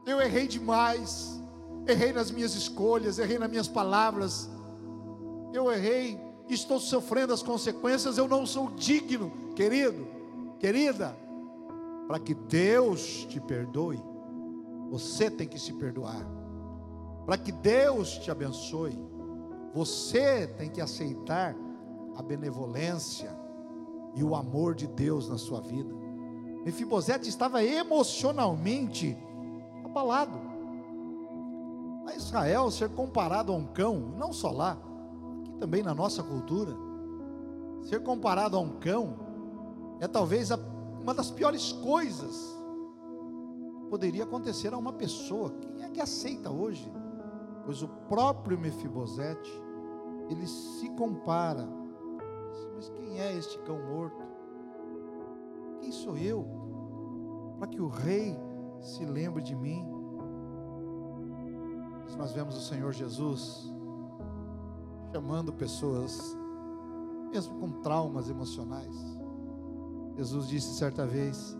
Eu 0.06 0.22
errei 0.22 0.48
demais. 0.48 1.42
Errei 1.88 2.14
nas 2.14 2.32
minhas 2.32 2.56
escolhas, 2.56 3.20
errei 3.20 3.38
nas 3.38 3.50
minhas 3.50 3.68
palavras 3.68 4.50
eu 5.54 5.72
errei, 5.72 6.20
estou 6.50 6.80
sofrendo 6.80 7.32
as 7.32 7.44
consequências, 7.44 8.18
eu 8.18 8.28
não 8.28 8.46
sou 8.46 8.72
digno, 8.72 9.32
querido, 9.56 10.08
querida, 10.60 11.16
para 12.08 12.20
que 12.20 12.34
Deus 12.34 13.26
te 13.30 13.40
perdoe, 13.40 14.04
você 14.90 15.30
tem 15.30 15.48
que 15.48 15.60
se 15.60 15.74
perdoar, 15.74 16.26
para 17.26 17.38
que 17.38 17.52
Deus 17.52 18.18
te 18.18 18.32
abençoe, 18.32 19.00
você 19.74 20.48
tem 20.48 20.70
que 20.70 20.82
aceitar 20.82 21.56
a 22.16 22.22
benevolência 22.22 23.32
e 24.16 24.24
o 24.24 24.36
amor 24.36 24.76
de 24.76 24.88
Deus 24.88 25.30
na 25.30 25.38
sua 25.38 25.62
vida. 25.62 25.94
Mefibosete 26.64 27.30
estava 27.30 27.64
emocionalmente 27.64 29.18
abalado. 29.94 30.42
A 32.08 32.16
Israel 32.16 32.72
ser 32.72 32.90
comparado 32.90 33.52
a 33.52 33.56
um 33.56 33.66
cão, 33.66 33.96
não 34.18 34.34
só 34.34 34.52
lá, 34.52 34.78
também 35.60 35.84
na 35.84 35.94
nossa 35.94 36.24
cultura. 36.24 36.76
Ser 37.84 38.02
comparado 38.02 38.58
a 38.58 38.60
um 38.60 38.80
cão 38.80 39.16
é 40.00 40.08
talvez 40.08 40.52
a, 40.52 40.60
uma 41.02 41.14
das 41.14 41.30
piores 41.30 41.72
coisas 41.72 42.58
que 43.78 43.90
poderia 43.90 44.24
acontecer 44.24 44.74
a 44.74 44.78
uma 44.78 44.92
pessoa. 44.92 45.52
Quem 45.62 45.84
é 45.84 45.90
que 45.90 46.02
aceita 46.02 46.50
hoje? 46.50 46.92
Pois 47.64 47.82
o 47.82 47.88
próprio 47.88 48.60
Mefibosete, 48.60 49.52
ele 50.30 50.48
se 50.48 50.90
compara. 50.92 51.68
Mas 52.76 52.90
quem 52.90 53.20
é 53.20 53.38
este 53.38 53.58
cão 53.60 53.80
morto? 53.80 54.24
Quem 55.80 55.92
sou 55.92 56.18
eu? 56.18 56.46
Para 57.60 57.68
que 57.68 57.80
o 57.80 57.88
rei 57.88 58.38
se 58.84 59.06
lembre 59.06 59.42
de 59.42 59.56
mim. 59.56 59.88
Nós 62.18 62.32
vemos 62.32 62.56
o 62.56 62.62
Senhor 62.62 62.94
Jesus 62.94 63.74
chamando 65.12 65.52
pessoas, 65.52 66.38
mesmo 67.32 67.60
com 67.60 67.82
traumas 67.82 68.30
emocionais. 68.30 68.96
Jesus 70.16 70.48
disse 70.48 70.76
certa 70.76 71.08
vez: 71.08 71.58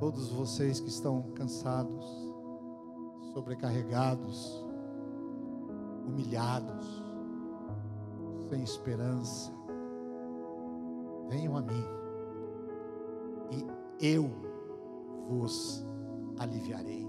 Todos 0.00 0.30
vocês 0.30 0.80
que 0.80 0.88
estão 0.88 1.22
cansados, 1.34 2.04
sobrecarregados, 3.32 4.64
humilhados, 6.06 7.02
sem 8.48 8.62
esperança, 8.64 9.52
venham 11.28 11.56
a 11.56 11.62
mim 11.62 11.84
e 13.52 14.06
eu 14.06 14.28
vos 15.28 15.86
aliviarei. 16.42 17.06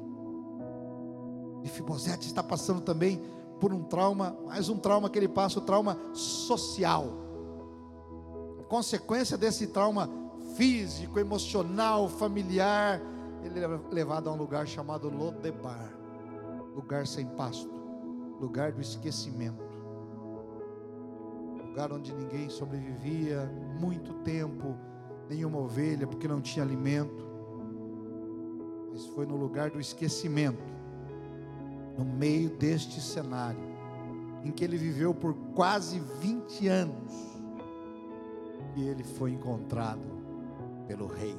E 1.63 1.67
Fibosete 1.69 2.27
está 2.27 2.43
passando 2.43 2.81
também 2.81 3.21
por 3.59 3.73
um 3.73 3.83
trauma, 3.83 4.37
mais 4.45 4.67
um 4.67 4.77
trauma 4.77 5.09
que 5.09 5.17
ele 5.17 5.27
passa, 5.27 5.59
o 5.59 5.61
trauma 5.61 5.97
social. 6.13 7.05
A 8.59 8.63
consequência 8.63 9.37
desse 9.37 9.67
trauma 9.67 10.09
físico, 10.55 11.19
emocional, 11.19 12.09
familiar, 12.09 13.01
ele 13.43 13.59
é 13.59 13.67
levado 13.91 14.29
a 14.29 14.33
um 14.33 14.37
lugar 14.37 14.67
chamado 14.67 15.09
Lodebar, 15.09 15.93
lugar 16.75 17.07
sem 17.07 17.25
pasto, 17.25 17.71
lugar 18.39 18.71
do 18.71 18.81
esquecimento. 18.81 19.63
Lugar 21.67 21.91
onde 21.91 22.13
ninguém 22.13 22.49
sobrevivia 22.49 23.51
muito 23.79 24.13
tempo, 24.15 24.77
nenhuma 25.29 25.57
ovelha, 25.59 26.05
porque 26.05 26.27
não 26.27 26.39
tinha 26.39 26.63
alimento. 26.63 27.32
Foi 29.07 29.25
no 29.25 29.35
lugar 29.35 29.69
do 29.69 29.79
esquecimento 29.79 30.73
no 31.97 32.05
meio 32.05 32.49
deste 32.49 32.99
cenário, 32.99 33.59
em 34.43 34.51
que 34.51 34.63
ele 34.63 34.77
viveu 34.77 35.13
por 35.13 35.33
quase 35.53 35.99
20 36.19 36.67
anos, 36.67 37.13
e 38.75 38.87
ele 38.87 39.03
foi 39.03 39.31
encontrado 39.31 40.01
pelo 40.87 41.05
rei. 41.07 41.35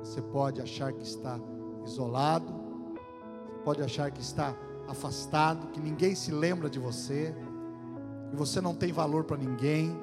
Você 0.00 0.20
pode 0.20 0.60
achar 0.60 0.92
que 0.92 1.02
está 1.02 1.38
isolado, 1.84 2.52
você 2.52 3.58
pode 3.64 3.82
achar 3.82 4.10
que 4.10 4.20
está 4.20 4.54
afastado, 4.88 5.68
que 5.68 5.80
ninguém 5.80 6.14
se 6.14 6.32
lembra 6.32 6.68
de 6.68 6.78
você, 6.78 7.34
que 8.30 8.36
você 8.36 8.60
não 8.60 8.74
tem 8.74 8.92
valor 8.92 9.24
para 9.24 9.36
ninguém, 9.36 9.96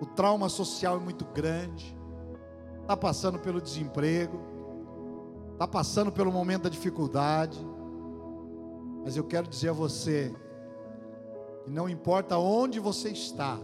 o 0.00 0.06
trauma 0.06 0.48
social 0.48 0.96
é 0.96 1.00
muito 1.00 1.24
grande, 1.24 1.96
está 2.82 2.96
passando 2.96 3.38
pelo 3.38 3.60
desemprego, 3.60 4.38
está 5.58 5.66
passando 5.66 6.12
pelo 6.12 6.30
momento 6.30 6.62
da 6.62 6.68
dificuldade, 6.68 7.58
mas 9.02 9.16
eu 9.16 9.24
quero 9.24 9.48
dizer 9.48 9.70
a 9.70 9.72
você 9.72 10.32
que 11.64 11.70
não 11.72 11.88
importa 11.88 12.38
onde 12.38 12.78
você 12.78 13.08
está, 13.08 13.58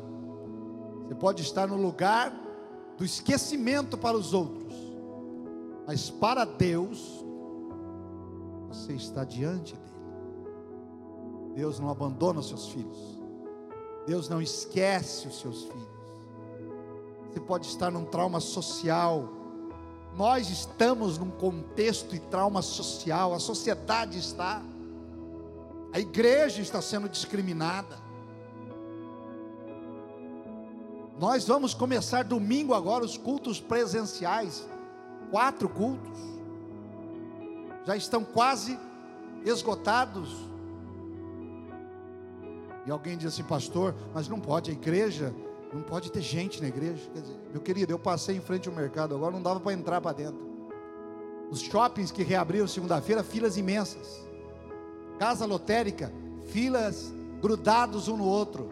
você 1.05 1.15
pode 1.15 1.43
estar 1.43 1.69
no 1.69 1.77
lugar 1.77 2.35
do 2.99 3.05
esquecimento 3.05 3.97
para 3.97 4.17
os 4.17 4.35
outros, 4.35 4.75
mas 5.87 6.11
para 6.11 6.45
Deus, 6.45 7.25
você 8.67 8.95
está 8.95 9.23
diante 9.23 9.75
dEle. 9.77 9.95
Deus 11.55 11.79
não 11.79 11.91
abandona 11.91 12.41
os 12.41 12.49
seus 12.49 12.71
filhos, 12.71 13.23
Deus 14.05 14.29
não 14.29 14.43
esquece 14.43 15.29
os 15.29 15.39
seus 15.39 15.63
filhos. 15.63 15.95
Você 17.31 17.39
pode 17.39 17.69
estar 17.69 17.93
num 17.93 18.05
trauma 18.05 18.41
social, 18.41 19.44
nós 20.17 20.49
estamos 20.49 21.19
num 21.19 21.31
contexto 21.31 22.11
de 22.11 22.21
trauma 22.21 22.63
social, 22.63 23.35
a 23.35 23.41
sociedade 23.41 24.19
está. 24.19 24.63
A 25.93 25.99
igreja 25.99 26.63
está 26.63 26.81
sendo 26.81 27.09
discriminada. 27.09 27.99
Nós 31.19 31.47
vamos 31.47 31.75
começar 31.75 32.25
domingo 32.25 32.75
agora 32.75 33.05
os 33.05 33.17
cultos 33.17 33.61
presenciais. 33.61 34.69
Quatro 35.31 35.69
cultos. 35.69 36.19
Já 37.85 37.97
estão 37.97 38.25
quase 38.25 38.79
esgotados. 39.45 40.29
E 42.87 42.91
alguém 42.91 43.17
diz 43.17 43.33
assim, 43.33 43.43
pastor, 43.43 43.95
mas 44.13 44.29
não 44.29 44.39
pode, 44.39 44.71
a 44.71 44.75
igreja, 44.75 45.35
não 45.75 45.83
pode 45.83 46.11
ter 46.11 46.23
gente 46.23 46.63
na 46.63 46.69
igreja. 46.69 47.03
Quer 47.13 47.21
dizer, 47.21 47.37
meu 47.53 47.61
querido, 47.61 47.93
eu 47.93 47.99
passei 47.99 48.37
em 48.37 48.41
frente 48.41 48.69
ao 48.69 48.75
mercado 48.75 49.15
agora, 49.15 49.33
não 49.33 49.43
dava 49.43 49.61
para 49.61 49.73
entrar 49.73 50.01
para 50.01 50.17
dentro. 50.17 50.55
Os 51.51 51.61
shoppings 51.61 52.11
que 52.11 52.23
reabriram 52.23 52.67
segunda-feira, 52.67 53.23
filas 53.23 53.57
imensas 53.57 54.25
casa 55.19 55.47
lotérica, 55.47 56.13
filas 56.47 57.13
grudados 57.41 58.09
um 58.09 58.17
no 58.17 58.25
outro. 58.25 58.71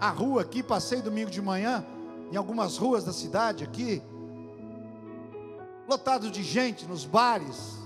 A 0.00 0.10
rua 0.10 0.42
aqui, 0.42 0.62
passei 0.62 1.00
domingo 1.00 1.30
de 1.30 1.40
manhã, 1.40 1.84
em 2.30 2.36
algumas 2.36 2.76
ruas 2.76 3.04
da 3.04 3.12
cidade 3.12 3.62
aqui, 3.62 4.02
lotado 5.88 6.30
de 6.30 6.42
gente 6.42 6.86
nos 6.86 7.04
bares, 7.04 7.78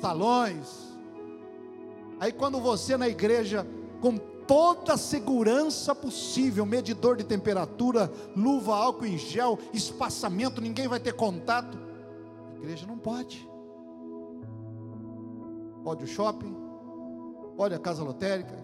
salões. 0.00 0.94
Aí 2.20 2.32
quando 2.32 2.60
você 2.60 2.96
na 2.96 3.08
igreja, 3.08 3.66
com 4.00 4.18
toda 4.46 4.94
a 4.94 4.98
segurança 4.98 5.94
possível, 5.94 6.64
medidor 6.64 7.16
de 7.16 7.24
temperatura, 7.24 8.10
luva, 8.36 8.76
álcool 8.76 9.06
em 9.06 9.18
gel, 9.18 9.58
espaçamento, 9.72 10.60
ninguém 10.60 10.88
vai 10.88 11.00
ter 11.00 11.14
contato. 11.14 11.78
A 12.52 12.58
igreja 12.58 12.86
não 12.86 12.98
pode. 12.98 13.48
Pode 15.82 16.04
o 16.04 16.06
shopping, 16.06 16.56
pode 17.56 17.74
a 17.74 17.78
casa 17.78 18.02
lotérica, 18.02 18.54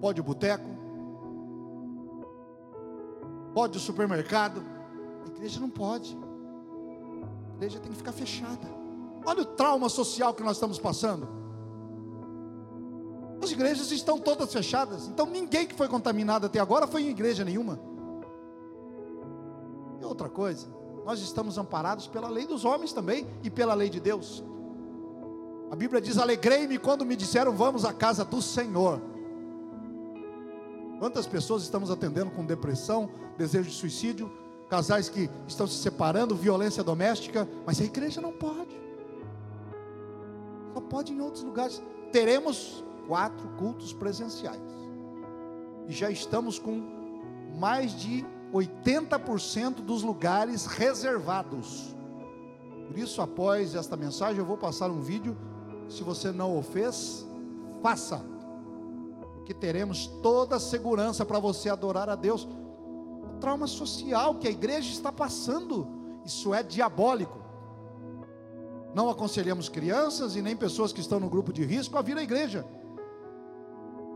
pode 0.00 0.20
o 0.20 0.24
boteco, 0.24 0.68
pode 3.54 3.76
o 3.78 3.80
supermercado. 3.80 4.64
A 5.24 5.28
igreja 5.28 5.60
não 5.60 5.70
pode. 5.70 6.16
A 7.52 7.56
igreja 7.56 7.78
tem 7.78 7.90
que 7.90 7.98
ficar 7.98 8.12
fechada. 8.12 8.68
Olha 9.24 9.42
o 9.42 9.46
trauma 9.46 9.88
social 9.88 10.34
que 10.34 10.42
nós 10.42 10.56
estamos 10.56 10.78
passando. 10.78 11.45
As 13.46 13.52
igrejas 13.52 13.92
estão 13.92 14.18
todas 14.18 14.52
fechadas. 14.52 15.06
Então 15.06 15.24
ninguém 15.24 15.68
que 15.68 15.74
foi 15.76 15.86
contaminado 15.86 16.46
até 16.46 16.58
agora 16.58 16.84
foi 16.84 17.02
em 17.02 17.10
igreja 17.10 17.44
nenhuma. 17.44 17.78
E 20.00 20.04
outra 20.04 20.28
coisa, 20.28 20.66
nós 21.04 21.20
estamos 21.20 21.56
amparados 21.56 22.08
pela 22.08 22.28
lei 22.28 22.44
dos 22.44 22.64
homens 22.64 22.92
também 22.92 23.24
e 23.44 23.48
pela 23.48 23.72
lei 23.72 23.88
de 23.88 24.00
Deus. 24.00 24.42
A 25.70 25.76
Bíblia 25.76 26.00
diz: 26.00 26.18
Alegrei-me 26.18 26.76
quando 26.76 27.06
me 27.06 27.14
disseram, 27.14 27.52
vamos 27.52 27.84
à 27.84 27.92
casa 27.92 28.24
do 28.24 28.42
Senhor. 28.42 29.00
Quantas 30.98 31.24
pessoas 31.24 31.62
estamos 31.62 31.88
atendendo 31.88 32.32
com 32.32 32.44
depressão, 32.44 33.08
desejo 33.38 33.70
de 33.70 33.76
suicídio, 33.76 34.28
casais 34.68 35.08
que 35.08 35.30
estão 35.46 35.68
se 35.68 35.76
separando, 35.76 36.34
violência 36.34 36.82
doméstica, 36.82 37.48
mas 37.64 37.80
a 37.80 37.84
igreja 37.84 38.20
não 38.20 38.32
pode. 38.32 38.76
Só 40.74 40.80
pode 40.80 41.12
em 41.12 41.20
outros 41.20 41.44
lugares. 41.44 41.80
Teremos 42.10 42.84
quatro 43.06 43.48
cultos 43.58 43.92
presenciais. 43.92 44.60
E 45.86 45.92
já 45.92 46.10
estamos 46.10 46.58
com 46.58 46.82
mais 47.58 47.92
de 47.92 48.24
80% 48.52 49.76
dos 49.76 50.02
lugares 50.02 50.66
reservados. 50.66 51.94
Por 52.86 52.98
isso, 52.98 53.20
após 53.20 53.74
esta 53.74 53.96
mensagem, 53.96 54.38
eu 54.38 54.44
vou 54.44 54.56
passar 54.56 54.90
um 54.90 55.00
vídeo. 55.00 55.36
Se 55.88 56.02
você 56.02 56.30
não 56.30 56.56
o 56.58 56.62
fez, 56.62 57.26
faça. 57.82 58.24
Porque 59.34 59.54
teremos 59.54 60.06
toda 60.22 60.56
a 60.56 60.60
segurança 60.60 61.24
para 61.24 61.38
você 61.38 61.68
adorar 61.68 62.08
a 62.08 62.14
Deus. 62.14 62.44
O 62.44 63.38
trauma 63.40 63.66
social 63.66 64.36
que 64.36 64.48
a 64.48 64.50
igreja 64.50 64.90
está 64.90 65.12
passando, 65.12 65.86
isso 66.24 66.54
é 66.54 66.62
diabólico. 66.62 67.46
Não 68.94 69.10
aconselhamos 69.10 69.68
crianças 69.68 70.36
e 70.36 70.42
nem 70.42 70.56
pessoas 70.56 70.92
que 70.92 71.00
estão 71.00 71.20
no 71.20 71.28
grupo 71.28 71.52
de 71.52 71.64
risco 71.64 71.98
a 71.98 72.02
vir 72.02 72.16
à 72.16 72.22
igreja. 72.22 72.64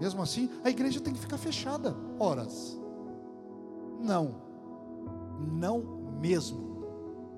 Mesmo 0.01 0.23
assim, 0.23 0.49
a 0.65 0.71
igreja 0.71 0.99
tem 0.99 1.13
que 1.13 1.21
ficar 1.21 1.37
fechada 1.37 1.95
horas. 2.19 2.81
Não, 4.01 4.35
não 5.39 5.83
mesmo. 6.19 6.71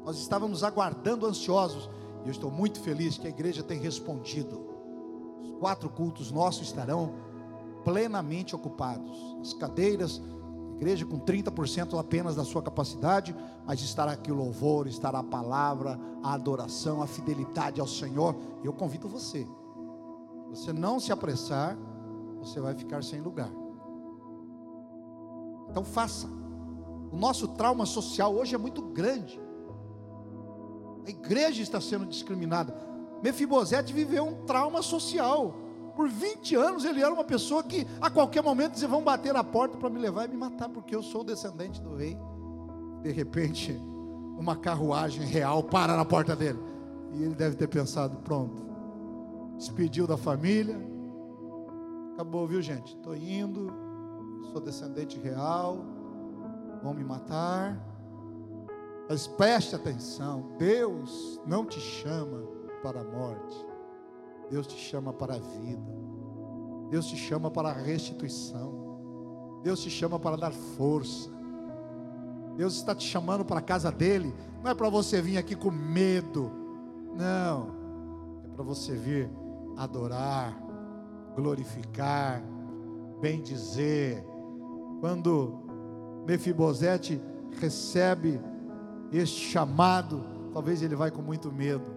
Nós 0.05 0.17
estávamos 0.17 0.63
aguardando 0.63 1.27
ansiosos 1.27 1.91
e 2.25 2.29
eu 2.29 2.31
estou 2.31 2.53
muito 2.53 2.81
feliz 2.81 3.19
que 3.19 3.27
a 3.27 3.31
igreja 3.31 3.65
tem 3.65 3.81
respondido. 3.81 4.65
Os 5.43 5.51
quatro 5.59 5.91
cultos 5.91 6.31
nossos 6.31 6.69
estarão 6.69 7.15
plenamente 7.85 8.55
ocupados. 8.55 9.19
As 9.41 9.53
cadeiras, 9.53 10.23
igreja 10.77 11.05
com 11.05 11.19
30% 11.19 11.99
apenas 11.99 12.37
da 12.37 12.45
sua 12.45 12.63
capacidade, 12.63 13.35
mas 13.67 13.81
estará 13.81 14.13
aqui 14.13 14.31
o 14.31 14.37
louvor, 14.37 14.87
estará 14.87 15.19
a 15.19 15.25
palavra, 15.25 15.99
a 16.23 16.33
adoração, 16.33 17.03
a 17.03 17.09
fidelidade 17.09 17.81
ao 17.81 17.89
Senhor. 17.89 18.37
Eu 18.63 18.73
convido 18.73 19.09
você, 19.09 19.47
você 20.49 20.73
não 20.73 21.01
se 21.01 21.11
apressar, 21.11 21.77
você 22.43 22.61
vai 22.61 22.75
ficar 22.75 23.03
sem 23.03 23.21
lugar. 23.21 23.51
Então 25.71 25.85
faça. 25.85 26.27
O 27.11 27.17
nosso 27.17 27.49
trauma 27.49 27.87
social 27.87 28.35
hoje 28.35 28.55
é 28.55 28.59
muito 28.59 28.83
grande. 28.83 29.41
A 31.07 31.11
igreja 31.11 31.63
está 31.63 31.81
sendo 31.81 32.07
discriminada. 32.07 32.75
Mefibosete 33.23 33.93
viveu 33.93 34.25
um 34.25 34.45
trauma 34.45 34.83
social. 34.83 35.55
Por 35.95 36.09
20 36.09 36.55
anos 36.57 36.85
ele 36.85 37.03
era 37.03 37.13
uma 37.13 37.25
pessoa 37.25 37.63
que 37.63 37.87
a 38.01 38.11
qualquer 38.11 38.43
momento 38.43 38.73
dizia: 38.73 38.89
vão 38.89 39.03
bater 39.03 39.33
na 39.33 39.45
porta 39.45 39.77
para 39.77 39.91
me 39.91 39.99
levar 39.99 40.27
e 40.27 40.29
me 40.29 40.37
matar, 40.37 40.69
porque 40.69 40.95
eu 40.95 41.03
sou 41.03 41.23
descendente 41.23 41.81
do 41.81 41.95
rei. 41.95 42.19
De 43.03 43.11
repente, 43.11 43.73
uma 44.39 44.57
carruagem 44.57 45.25
real 45.25 45.63
para 45.63 45.97
na 45.97 46.05
porta 46.05 46.35
dele. 46.35 46.59
E 47.13 47.23
ele 47.23 47.35
deve 47.35 47.57
ter 47.57 47.69
pensado: 47.69 48.17
pronto, 48.19 48.63
despediu 49.57 50.07
da 50.07 50.17
família, 50.17 50.92
Acabou, 52.23 52.47
viu 52.47 52.63
gente? 52.63 52.95
Estou 52.95 53.17
indo, 53.17 53.67
sou 54.53 54.61
descendente 54.61 55.19
real, 55.19 55.85
vão 56.81 56.95
me 56.95 57.03
matar. 57.03 57.77
Mas 59.09 59.27
preste 59.27 59.75
atenção: 59.75 60.53
Deus 60.57 61.41
não 61.45 61.67
te 61.67 61.81
chama 61.81 62.47
para 62.81 63.01
a 63.01 63.05
morte, 63.05 63.67
Deus 64.49 64.69
te 64.69 64.77
chama 64.77 65.13
para 65.13 65.35
a 65.35 65.39
vida, 65.39 65.93
Deus 66.91 67.07
te 67.07 67.17
chama 67.17 67.51
para 67.51 67.71
a 67.71 67.73
restituição, 67.73 69.61
Deus 69.65 69.81
te 69.81 69.91
chama 69.91 70.17
para 70.17 70.37
dar 70.37 70.53
força. 70.53 71.29
Deus 72.57 72.77
está 72.77 72.95
te 72.95 73.05
chamando 73.05 73.45
para 73.45 73.59
a 73.59 73.63
casa 73.63 73.91
dele, 73.91 74.33
não 74.63 74.71
é 74.71 74.75
para 74.77 74.89
você 74.89 75.21
vir 75.21 75.39
aqui 75.39 75.57
com 75.57 75.73
medo, 75.73 76.53
não, 77.17 77.75
é 78.45 78.49
para 78.55 78.63
você 78.63 78.95
vir 78.95 79.29
adorar, 79.77 80.57
glorificar, 81.35 82.43
bendizer. 83.21 84.25
Quando 85.01 85.63
Mefibosete 86.27 87.21
recebe 87.61 88.41
este 89.13 89.41
chamado, 89.41 90.25
talvez 90.53 90.83
ele 90.83 90.97
vai 90.97 91.11
com 91.11 91.23
muito 91.23 91.51
medo. 91.53 91.91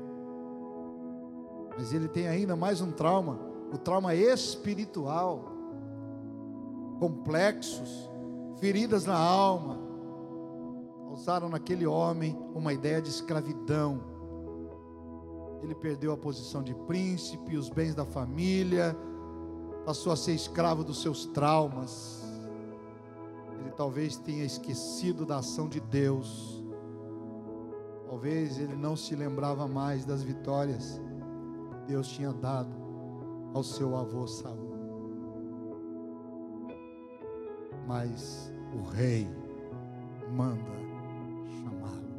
Mas 1.78 1.93
ele 1.93 2.08
tem 2.08 2.28
ainda 2.28 2.56
mais 2.56 2.82
um 2.82 2.91
trauma, 2.91 3.39
o 3.71 3.78
trauma 3.78 4.15
espiritual. 4.15 5.52
Complexos, 7.00 8.10
feridas 8.60 9.06
na 9.06 9.17
alma, 9.17 9.78
causaram 11.08 11.50
naquele 11.50 11.86
homem 11.86 12.38
uma 12.54 12.71
ideia 12.71 13.02
de 13.02 13.10
escravidão. 13.10 14.02
Ele 15.62 15.76
perdeu 15.76 16.12
a 16.12 16.17
posição 16.17 16.63
de 16.63 16.74
príncipe, 16.74 17.58
os 17.58 17.69
bens 17.69 17.93
da 17.93 18.06
família, 18.06 18.95
passou 19.86 20.12
a 20.12 20.15
ser 20.15 20.34
escravo 20.34 20.84
dos 20.84 21.02
seus 21.02 21.26
traumas. 21.28 22.24
Ele 23.60 23.69
talvez 23.71 24.17
tenha 24.17 24.43
esquecido 24.43 25.26
da 25.26 25.38
ação 25.38 25.69
de 25.69 25.80
Deus. 25.80 26.63
Talvez 28.08 28.58
ele 28.58 28.76
não 28.76 28.95
se 28.95 29.15
lembrava 29.15 29.67
mais 29.67 30.04
das 30.04 30.24
vitórias 30.24 31.00
que 31.69 31.78
Deus 31.88 32.08
tinha 32.08 32.34
dado 32.34 32.74
ao 33.54 33.63
seu 33.63 33.95
avô 33.95 34.26
Saul. 34.26 34.74
Mas 37.88 38.52
o 38.74 38.82
rei 38.89 39.30
manda 40.36 40.71
chamá-lo. 41.60 42.15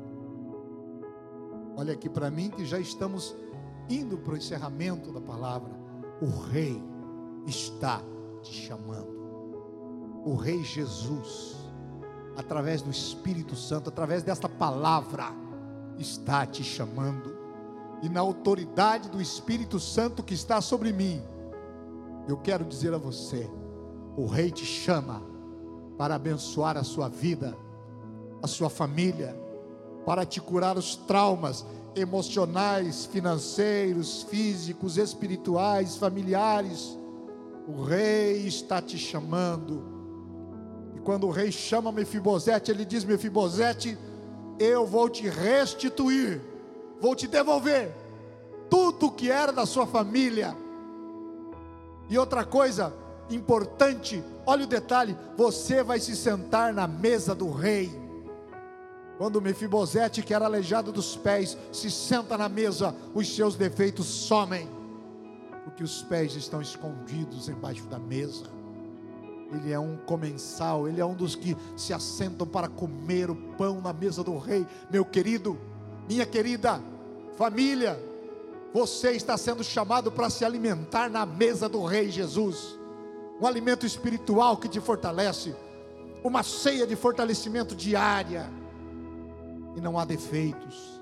Olha 1.76 1.94
aqui 1.94 2.09
para 2.09 2.31
mim 2.31 2.48
que 2.50 2.64
já 2.64 2.79
estamos 2.79 3.35
indo 3.90 4.16
para 4.18 4.35
o 4.35 4.37
encerramento 4.37 5.11
da 5.12 5.20
palavra. 5.20 5.74
O 6.22 6.26
rei 6.48 6.81
está 7.46 8.02
te 8.42 8.52
chamando. 8.52 9.14
O 10.24 10.35
Rei 10.35 10.62
Jesus, 10.64 11.56
através 12.37 12.82
do 12.82 12.90
Espírito 12.90 13.54
Santo, 13.54 13.88
através 13.88 14.22
desta 14.22 14.48
palavra, 14.48 15.32
está 15.98 16.44
te 16.44 16.64
chamando. 16.64 17.37
E 18.02 18.09
na 18.09 18.20
autoridade 18.20 19.09
do 19.09 19.22
Espírito 19.22 19.78
Santo 19.78 20.22
que 20.22 20.35
está 20.35 20.61
sobre 20.61 20.92
mim, 20.92 21.22
eu 22.28 22.37
quero 22.37 22.64
dizer 22.64 22.92
a 22.92 22.98
você: 22.98 23.48
o 24.16 24.26
Rei 24.26 24.50
te 24.50 24.64
chama 24.64 25.22
para 25.96 26.16
abençoar 26.16 26.76
a 26.76 26.85
sua 26.85 27.09
vida, 27.09 27.56
a 28.42 28.46
sua 28.46 28.68
família, 28.68 29.35
para 30.04 30.26
te 30.26 30.40
curar 30.40 30.76
os 30.76 30.96
traumas 30.96 31.64
emocionais, 31.94 33.06
financeiros, 33.06 34.24
físicos, 34.24 34.98
espirituais, 34.98 35.96
familiares 35.96 36.98
o 37.66 37.83
rei 37.83 38.46
está 38.46 38.81
te 38.81 38.96
chamando. 38.96 39.83
E 40.94 41.00
quando 41.00 41.26
o 41.26 41.31
rei 41.31 41.50
chama 41.50 41.90
Mefibosete, 41.90 42.70
ele 42.70 42.85
diz: 42.85 43.05
Mefibosete, 43.05 43.98
eu 44.59 44.87
vou 44.87 45.09
te 45.09 45.29
restituir, 45.29 46.40
vou 47.00 47.14
te 47.14 47.26
devolver 47.26 47.92
tudo 48.70 49.11
que 49.11 49.31
era 49.31 49.52
da 49.52 49.66
sua 49.66 49.87
família. 49.87 50.57
E 52.09 52.16
outra 52.16 52.44
coisa 52.44 52.94
importante, 53.31 54.22
olha 54.46 54.64
o 54.64 54.68
detalhe: 54.68 55.16
você 55.37 55.83
vai 55.83 55.98
se 55.98 56.14
sentar 56.14 56.72
na 56.72 56.87
mesa 56.87 57.35
do 57.35 57.50
rei. 57.50 57.90
Quando 59.18 59.40
Mefibosete, 59.40 60.22
que 60.22 60.35
era 60.35 60.44
aleijado 60.44 60.92
dos 60.92 61.16
pés, 61.16 61.57
se 61.72 61.90
senta 61.90 62.37
na 62.37 62.50
mesa, 62.50 62.94
os 63.14 63.35
seus 63.35 63.57
defeitos 63.57 64.07
somem 64.07 64.68
porque 65.66 65.83
os 65.83 66.00
pés 66.00 66.37
estão 66.37 66.62
escondidos 66.62 67.48
embaixo 67.48 67.88
da 67.88 67.98
mesa. 67.98 68.44
Ele 69.52 69.72
é 69.72 69.79
um 69.79 69.96
comensal, 69.96 70.87
ele 70.87 71.00
é 71.00 71.05
um 71.05 71.12
dos 71.12 71.35
que 71.35 71.57
se 71.76 71.92
assentam 71.92 72.46
para 72.46 72.68
comer 72.68 73.29
o 73.29 73.35
pão 73.35 73.81
na 73.81 73.92
mesa 73.92 74.22
do 74.22 74.38
rei. 74.38 74.64
Meu 74.88 75.05
querido, 75.05 75.59
minha 76.09 76.24
querida 76.24 76.81
família, 77.37 78.00
você 78.72 79.11
está 79.11 79.37
sendo 79.37 79.64
chamado 79.64 80.12
para 80.12 80.31
se 80.31 80.44
alimentar 80.44 81.11
na 81.11 81.26
mesa 81.26 81.68
do 81.68 81.85
rei 81.85 82.12
Jesus. 82.12 82.79
Um 83.40 83.46
alimento 83.46 83.85
espiritual 83.85 84.59
que 84.59 84.68
te 84.68 84.81
fortalece, 84.81 85.52
uma 86.22 86.44
ceia 86.44 86.87
de 86.87 86.94
fortalecimento 86.94 87.74
diária. 87.74 88.48
E 89.74 89.81
não 89.81 89.98
há 89.98 90.05
defeitos. 90.05 90.95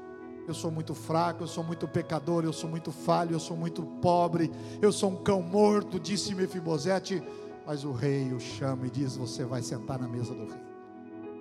Eu 0.46 0.54
sou 0.54 0.70
muito 0.70 0.94
fraco, 0.94 1.44
eu 1.44 1.48
sou 1.48 1.64
muito 1.64 1.88
pecador, 1.88 2.44
eu 2.44 2.52
sou 2.52 2.68
muito 2.68 2.92
falho, 2.92 3.33
eu 3.33 3.40
sou 3.40 3.57
muito 3.57 3.83
pobre, 3.83 4.50
eu 4.83 4.92
sou 4.92 5.11
um 5.11 5.16
cão 5.16 5.40
morto, 5.40 5.98
disse 5.98 6.35
Mefibosete 6.35 7.22
mas 7.66 7.85
o 7.85 7.92
rei 7.92 8.33
o 8.33 8.40
chama 8.40 8.87
e 8.87 8.90
diz: 8.90 9.16
Você 9.16 9.44
vai 9.44 9.62
sentar 9.62 9.98
na 9.98 10.07
mesa 10.07 10.35
do 10.35 10.46
rei. 10.46 10.62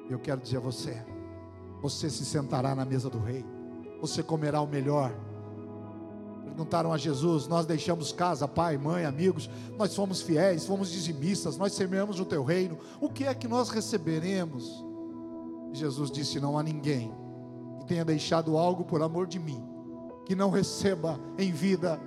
Eu 0.10 0.20
quero 0.20 0.42
dizer 0.42 0.58
a 0.58 0.62
você: 0.62 1.04
Você 1.82 2.10
se 2.10 2.26
sentará 2.26 2.74
na 2.74 2.86
mesa 2.86 3.10
do 3.10 3.20
rei. 3.20 3.46
Você 4.00 4.24
comerá 4.24 4.62
o 4.62 4.68
melhor. 4.68 5.14
Perguntaram 6.46 6.94
a 6.94 6.98
Jesus: 6.98 7.48
Nós 7.48 7.66
deixamos 7.66 8.12
casa, 8.14 8.48
pai, 8.48 8.78
mãe, 8.78 9.06
amigos. 9.06 9.50
Nós 9.78 9.94
fomos 9.96 10.22
fiéis, 10.22 10.66
fomos 10.66 10.92
dizimistas. 10.92 11.58
Nós 11.58 11.74
semeamos 11.74 12.20
o 12.20 12.26
teu 12.26 12.44
reino. 12.44 12.78
O 13.02 13.10
que 13.10 13.26
é 13.26 13.34
que 13.34 13.48
nós 13.48 13.70
receberemos? 13.70 14.84
Jesus 15.74 16.10
disse: 16.10 16.40
Não 16.40 16.58
há 16.58 16.64
ninguém 16.64 17.14
que 17.84 17.90
tenha 17.90 18.06
deixado 18.06 18.58
algo 18.58 18.86
por 18.86 19.02
amor 19.02 19.28
de 19.28 19.40
mim, 19.40 19.62
que 20.26 20.36
não 20.36 20.50
receba 20.50 21.20
em 21.38 21.52
vida 21.52 22.00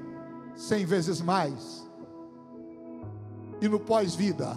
cem 0.54 0.86
vezes 0.86 1.20
mais 1.20 1.86
e 3.60 3.68
no 3.68 3.78
pós-vida 3.78 4.56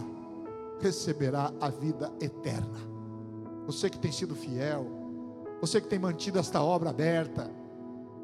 receberá 0.79 1.51
a 1.60 1.69
vida 1.69 2.12
eterna. 2.21 2.79
Você 3.65 3.89
que 3.89 3.99
tem 3.99 4.12
sido 4.12 4.34
fiel, 4.34 4.88
você 5.62 5.82
que 5.82 5.88
tem 5.88 5.99
mantido 5.99 6.39
esta 6.39 6.62
obra 6.62 6.89
aberta, 6.89 7.51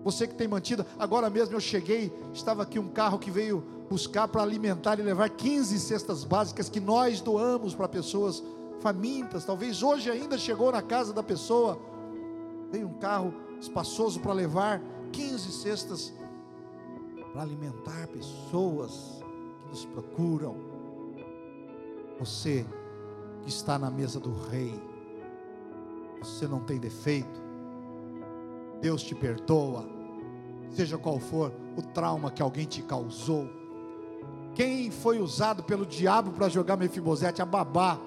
você 0.03 0.27
que 0.27 0.35
tem 0.35 0.47
mantido, 0.47 0.85
agora 0.97 1.29
mesmo 1.29 1.55
eu 1.55 1.59
cheguei, 1.59 2.13
estava 2.33 2.63
aqui 2.63 2.79
um 2.79 2.89
carro 2.89 3.19
que 3.19 3.29
veio 3.29 3.63
buscar 3.89 4.27
para 4.27 4.41
alimentar 4.41 4.99
e 4.99 5.03
levar 5.03 5.29
15 5.29 5.79
cestas 5.79 6.23
básicas 6.23 6.69
que 6.69 6.79
nós 6.79 7.21
doamos 7.21 7.75
para 7.75 7.87
pessoas 7.87 8.41
famintas. 8.79 9.45
Talvez 9.45 9.83
hoje 9.83 10.09
ainda 10.09 10.37
chegou 10.37 10.71
na 10.71 10.81
casa 10.81 11.13
da 11.13 11.23
pessoa, 11.23 11.79
veio 12.75 12.89
um 12.89 12.93
carro 12.95 13.33
espaçoso 13.61 14.19
para 14.19 14.33
levar 14.33 14.81
15 15.13 15.51
cestas 15.51 16.13
para 17.31 17.41
alimentar 17.41 18.07
pessoas 18.07 19.23
que 19.63 19.69
nos 19.69 19.85
procuram. 19.85 20.57
Você 22.19 22.65
que 23.43 23.49
está 23.49 23.79
na 23.79 23.89
mesa 23.89 24.19
do 24.19 24.33
rei, 24.49 24.77
você 26.21 26.47
não 26.47 26.59
tem 26.59 26.77
defeito, 26.77 27.41
Deus 28.81 29.03
te 29.03 29.15
perdoa, 29.15 29.85
seja 30.71 30.97
qual 30.97 31.17
for 31.17 31.53
o 31.77 31.81
trauma 31.81 32.29
que 32.29 32.41
alguém 32.41 32.65
te 32.65 32.81
causou. 32.81 33.47
Quem 34.53 34.91
foi 34.91 35.19
usado 35.19 35.63
pelo 35.63 35.85
diabo 35.85 36.31
para 36.31 36.49
jogar 36.49 36.75
Mefibosete? 36.75 37.41
A 37.41 37.45
babá, 37.45 37.97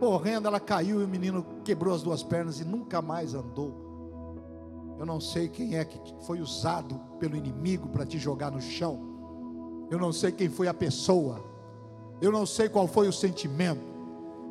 correndo, 0.00 0.48
ela 0.48 0.58
caiu 0.58 1.02
e 1.02 1.04
o 1.04 1.08
menino 1.08 1.44
quebrou 1.62 1.94
as 1.94 2.02
duas 2.02 2.22
pernas 2.22 2.58
e 2.58 2.64
nunca 2.64 3.02
mais 3.02 3.34
andou. 3.34 3.90
Eu 4.98 5.04
não 5.04 5.20
sei 5.20 5.48
quem 5.48 5.76
é 5.76 5.84
que 5.84 5.98
foi 6.26 6.40
usado 6.40 6.98
pelo 7.18 7.36
inimigo 7.36 7.88
para 7.88 8.06
te 8.06 8.18
jogar 8.18 8.50
no 8.50 8.60
chão. 8.60 8.98
Eu 9.90 9.98
não 9.98 10.12
sei 10.12 10.32
quem 10.32 10.48
foi 10.48 10.68
a 10.68 10.74
pessoa. 10.74 11.44
Eu 12.20 12.32
não 12.32 12.46
sei 12.46 12.68
qual 12.68 12.86
foi 12.88 13.08
o 13.08 13.12
sentimento. 13.12 13.82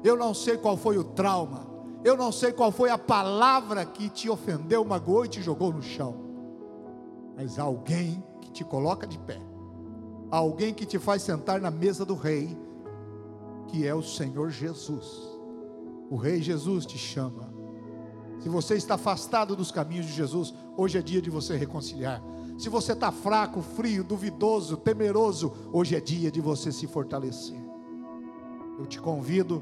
Eu 0.03 0.15
não 0.15 0.33
sei 0.33 0.55
qual 0.55 0.77
foi 0.77 0.97
o 0.97 1.03
trauma. 1.03 1.67
Eu 2.03 2.15
não 2.15 2.31
sei 2.31 2.51
qual 2.51 2.71
foi 2.71 2.89
a 2.89 2.97
palavra 2.97 3.85
que 3.85 4.07
te 4.07 4.29
ofendeu, 4.29 4.85
magoou 4.85 5.25
e 5.25 5.29
te 5.29 5.41
jogou 5.41 5.73
no 5.73 5.81
chão. 5.81 6.15
Mas 7.35 7.57
alguém 7.57 8.23
que 8.41 8.51
te 8.51 8.63
coloca 8.63 9.07
de 9.07 9.17
pé. 9.17 9.41
Alguém 10.31 10.73
que 10.73 10.85
te 10.85 10.99
faz 10.99 11.23
sentar 11.23 11.59
na 11.59 11.71
mesa 11.71 12.05
do 12.05 12.15
rei, 12.15 12.55
que 13.67 13.85
é 13.85 13.93
o 13.93 14.03
Senhor 14.03 14.49
Jesus. 14.49 15.38
O 16.09 16.15
rei 16.15 16.41
Jesus 16.41 16.85
te 16.85 16.97
chama. 16.97 17.53
Se 18.39 18.49
você 18.49 18.75
está 18.75 18.95
afastado 18.95 19.55
dos 19.55 19.71
caminhos 19.71 20.05
de 20.05 20.13
Jesus, 20.13 20.53
hoje 20.77 20.97
é 20.97 21.01
dia 21.01 21.21
de 21.21 21.29
você 21.29 21.55
reconciliar. 21.55 22.23
Se 22.57 22.69
você 22.69 22.93
está 22.93 23.11
fraco, 23.11 23.61
frio, 23.61 24.03
duvidoso, 24.03 24.77
temeroso, 24.77 25.53
hoje 25.71 25.95
é 25.95 25.99
dia 25.99 26.31
de 26.31 26.41
você 26.41 26.71
se 26.71 26.87
fortalecer. 26.87 27.59
Eu 28.77 28.85
te 28.85 28.99
convido 28.99 29.61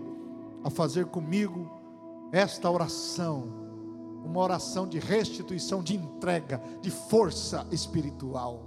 a 0.64 0.70
fazer 0.70 1.06
comigo 1.08 1.70
esta 2.32 2.70
oração, 2.70 3.48
uma 4.24 4.40
oração 4.40 4.88
de 4.88 5.00
restituição, 5.00 5.82
de 5.82 5.96
entrega, 5.96 6.62
de 6.82 6.92
força 6.92 7.68
espiritual. 7.72 8.64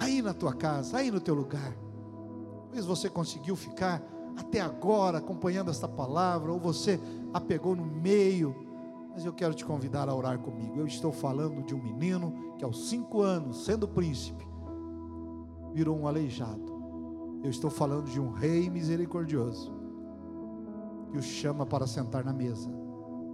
Aí 0.00 0.22
na 0.22 0.32
tua 0.32 0.54
casa, 0.54 0.98
aí 0.98 1.10
no 1.10 1.20
teu 1.20 1.34
lugar. 1.34 1.76
Talvez 2.62 2.86
você 2.86 3.10
conseguiu 3.10 3.54
ficar 3.54 4.02
até 4.36 4.60
agora 4.60 5.18
acompanhando 5.18 5.70
esta 5.70 5.88
palavra, 5.88 6.52
ou 6.52 6.58
você 6.58 7.00
a 7.32 7.40
pegou 7.40 7.76
no 7.76 7.84
meio 7.84 8.68
mas 9.12 9.24
eu 9.24 9.32
quero 9.32 9.54
te 9.54 9.64
convidar 9.64 10.08
a 10.08 10.14
orar 10.14 10.38
comigo. 10.38 10.78
Eu 10.78 10.86
estou 10.86 11.12
falando 11.12 11.62
de 11.62 11.74
um 11.74 11.82
menino 11.82 12.54
que, 12.56 12.64
aos 12.64 12.88
cinco 12.88 13.20
anos, 13.20 13.64
sendo 13.64 13.88
príncipe, 13.88 14.46
virou 15.72 15.98
um 15.98 16.06
aleijado. 16.06 16.70
Eu 17.42 17.50
estou 17.50 17.70
falando 17.70 18.08
de 18.08 18.20
um 18.20 18.30
rei 18.30 18.70
misericordioso 18.70 19.72
que 21.10 21.18
o 21.18 21.22
chama 21.22 21.66
para 21.66 21.86
sentar 21.86 22.24
na 22.24 22.32
mesa 22.32 22.70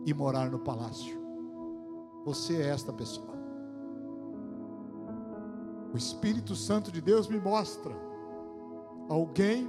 e 0.07 0.15
morar 0.15 0.51
no 0.51 0.59
palácio. 0.59 1.21
Você 2.25 2.57
é 2.57 2.69
esta 2.69 2.93
pessoa. 2.93 3.37
O 5.93 5.97
Espírito 5.97 6.55
Santo 6.55 6.91
de 6.91 7.01
Deus 7.01 7.29
me 7.29 7.39
mostra 7.39 7.95
alguém 9.09 9.69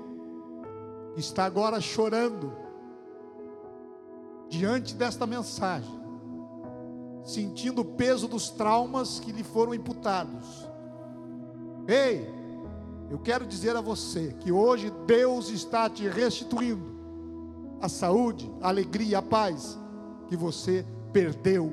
está 1.17 1.45
agora 1.45 1.81
chorando 1.81 2.53
diante 4.49 4.93
desta 4.95 5.25
mensagem, 5.25 5.99
sentindo 7.25 7.81
o 7.81 7.85
peso 7.85 8.27
dos 8.27 8.49
traumas 8.49 9.19
que 9.19 9.31
lhe 9.31 9.43
foram 9.43 9.73
imputados. 9.73 10.67
Ei, 11.87 12.29
eu 13.09 13.17
quero 13.17 13.45
dizer 13.45 13.75
a 13.75 13.81
você 13.81 14.35
que 14.39 14.51
hoje 14.51 14.91
Deus 15.05 15.49
está 15.49 15.89
te 15.89 16.07
restituindo 16.07 16.97
a 17.81 17.89
saúde, 17.89 18.51
a 18.61 18.69
alegria, 18.69 19.19
a 19.19 19.21
paz 19.21 19.77
que 20.27 20.35
você 20.35 20.85
perdeu. 21.11 21.71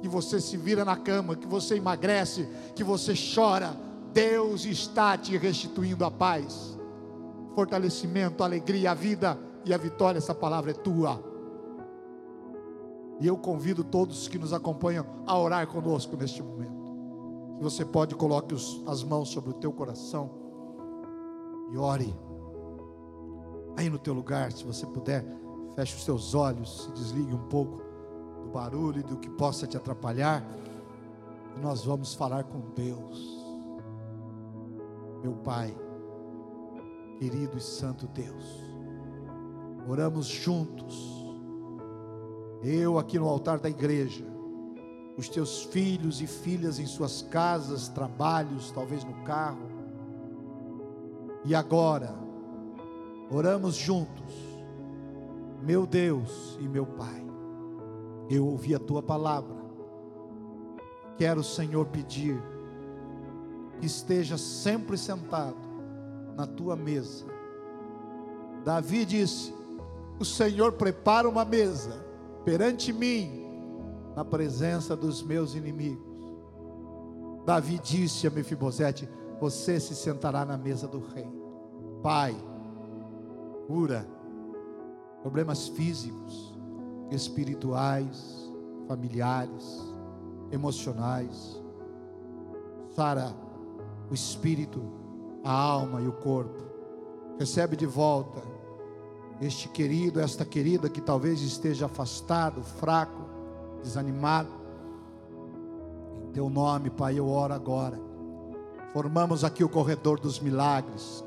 Que 0.00 0.08
você 0.08 0.40
se 0.40 0.56
vira 0.56 0.84
na 0.84 0.96
cama, 0.96 1.36
que 1.36 1.46
você 1.46 1.76
emagrece, 1.76 2.48
que 2.74 2.82
você 2.82 3.14
chora. 3.34 3.76
Deus 4.12 4.64
está 4.64 5.16
te 5.16 5.36
restituindo 5.36 6.04
a 6.04 6.10
paz, 6.10 6.71
fortalecimento, 7.54 8.42
a 8.42 8.46
alegria, 8.46 8.90
a 8.90 8.94
vida 8.94 9.38
e 9.64 9.72
a 9.72 9.76
vitória. 9.76 10.18
Essa 10.18 10.34
palavra 10.34 10.70
é 10.70 10.74
tua. 10.74 11.22
E 13.20 13.26
eu 13.26 13.36
convido 13.36 13.84
todos 13.84 14.26
que 14.26 14.38
nos 14.38 14.52
acompanham 14.52 15.06
a 15.26 15.38
orar 15.38 15.66
conosco 15.66 16.16
neste 16.16 16.42
momento. 16.42 16.82
Se 17.56 17.62
você 17.62 17.84
pode, 17.84 18.14
coloque 18.14 18.54
os, 18.54 18.82
as 18.86 19.04
mãos 19.04 19.28
sobre 19.28 19.50
o 19.50 19.54
teu 19.54 19.72
coração 19.72 20.30
e 21.70 21.76
ore. 21.76 22.14
Aí 23.76 23.88
no 23.88 23.98
teu 23.98 24.12
lugar, 24.12 24.50
se 24.52 24.64
você 24.64 24.84
puder, 24.84 25.24
feche 25.74 25.96
os 25.96 26.04
teus 26.04 26.34
olhos, 26.34 26.84
se 26.84 26.92
desligue 26.92 27.32
um 27.32 27.48
pouco 27.48 27.80
do 28.42 28.50
barulho 28.50 29.00
e 29.00 29.02
do 29.02 29.16
que 29.16 29.30
possa 29.30 29.66
te 29.66 29.76
atrapalhar. 29.76 30.44
E 31.56 31.60
nós 31.60 31.84
vamos 31.84 32.14
falar 32.14 32.44
com 32.44 32.60
Deus. 32.74 33.46
Meu 35.22 35.34
Pai, 35.36 35.74
querido 37.22 37.56
e 37.56 37.60
santo 37.60 38.08
Deus. 38.08 38.44
Oramos 39.88 40.26
juntos 40.26 41.22
eu 42.64 42.98
aqui 42.98 43.16
no 43.16 43.28
altar 43.28 43.60
da 43.60 43.70
igreja, 43.70 44.24
os 45.16 45.28
teus 45.28 45.62
filhos 45.62 46.20
e 46.20 46.26
filhas 46.26 46.80
em 46.80 46.86
suas 46.86 47.22
casas, 47.22 47.88
trabalhos, 47.88 48.72
talvez 48.72 49.04
no 49.04 49.14
carro. 49.22 49.68
E 51.44 51.54
agora, 51.54 52.12
oramos 53.30 53.76
juntos, 53.76 54.34
meu 55.62 55.86
Deus 55.86 56.58
e 56.60 56.66
meu 56.66 56.86
Pai, 56.86 57.24
eu 58.30 58.46
ouvi 58.46 58.74
a 58.74 58.80
tua 58.80 59.02
palavra, 59.02 59.62
quero, 61.16 61.44
Senhor, 61.44 61.86
pedir 61.86 62.40
que 63.78 63.86
esteja 63.86 64.36
sempre 64.36 64.98
sentado 64.98 65.71
na 66.36 66.46
tua 66.46 66.76
mesa. 66.76 67.24
Davi 68.64 69.04
disse: 69.04 69.54
O 70.18 70.24
Senhor 70.24 70.72
prepara 70.72 71.28
uma 71.28 71.44
mesa 71.44 72.04
perante 72.44 72.92
mim, 72.92 73.44
na 74.16 74.24
presença 74.24 74.96
dos 74.96 75.22
meus 75.22 75.54
inimigos. 75.54 76.12
Davi 77.44 77.78
disse 77.78 78.26
a 78.26 78.30
Mefibosete: 78.30 79.08
você 79.42 79.80
se 79.80 79.96
sentará 79.96 80.44
na 80.44 80.56
mesa 80.56 80.86
do 80.86 81.00
rei. 81.00 81.28
Pai, 82.00 82.32
cura 83.66 84.06
problemas 85.20 85.66
físicos, 85.66 86.54
espirituais, 87.10 88.48
familiares, 88.86 89.80
emocionais. 90.52 91.60
Sara 92.90 93.34
o 94.08 94.14
espírito, 94.14 94.80
a 95.44 95.52
alma 95.52 96.00
e 96.00 96.08
o 96.08 96.12
corpo. 96.12 96.62
Recebe 97.38 97.76
de 97.76 97.86
volta 97.86 98.42
este 99.40 99.68
querido, 99.68 100.20
esta 100.20 100.44
querida 100.44 100.88
que 100.88 101.00
talvez 101.00 101.40
esteja 101.42 101.86
afastado, 101.86 102.62
fraco, 102.62 103.24
desanimado. 103.82 104.50
Em 106.28 106.32
teu 106.32 106.48
nome, 106.48 106.90
Pai, 106.90 107.18
eu 107.18 107.28
oro 107.28 107.52
agora. 107.52 107.98
Formamos 108.92 109.42
aqui 109.42 109.64
o 109.64 109.68
corredor 109.68 110.20
dos 110.20 110.38
milagres. 110.38 111.24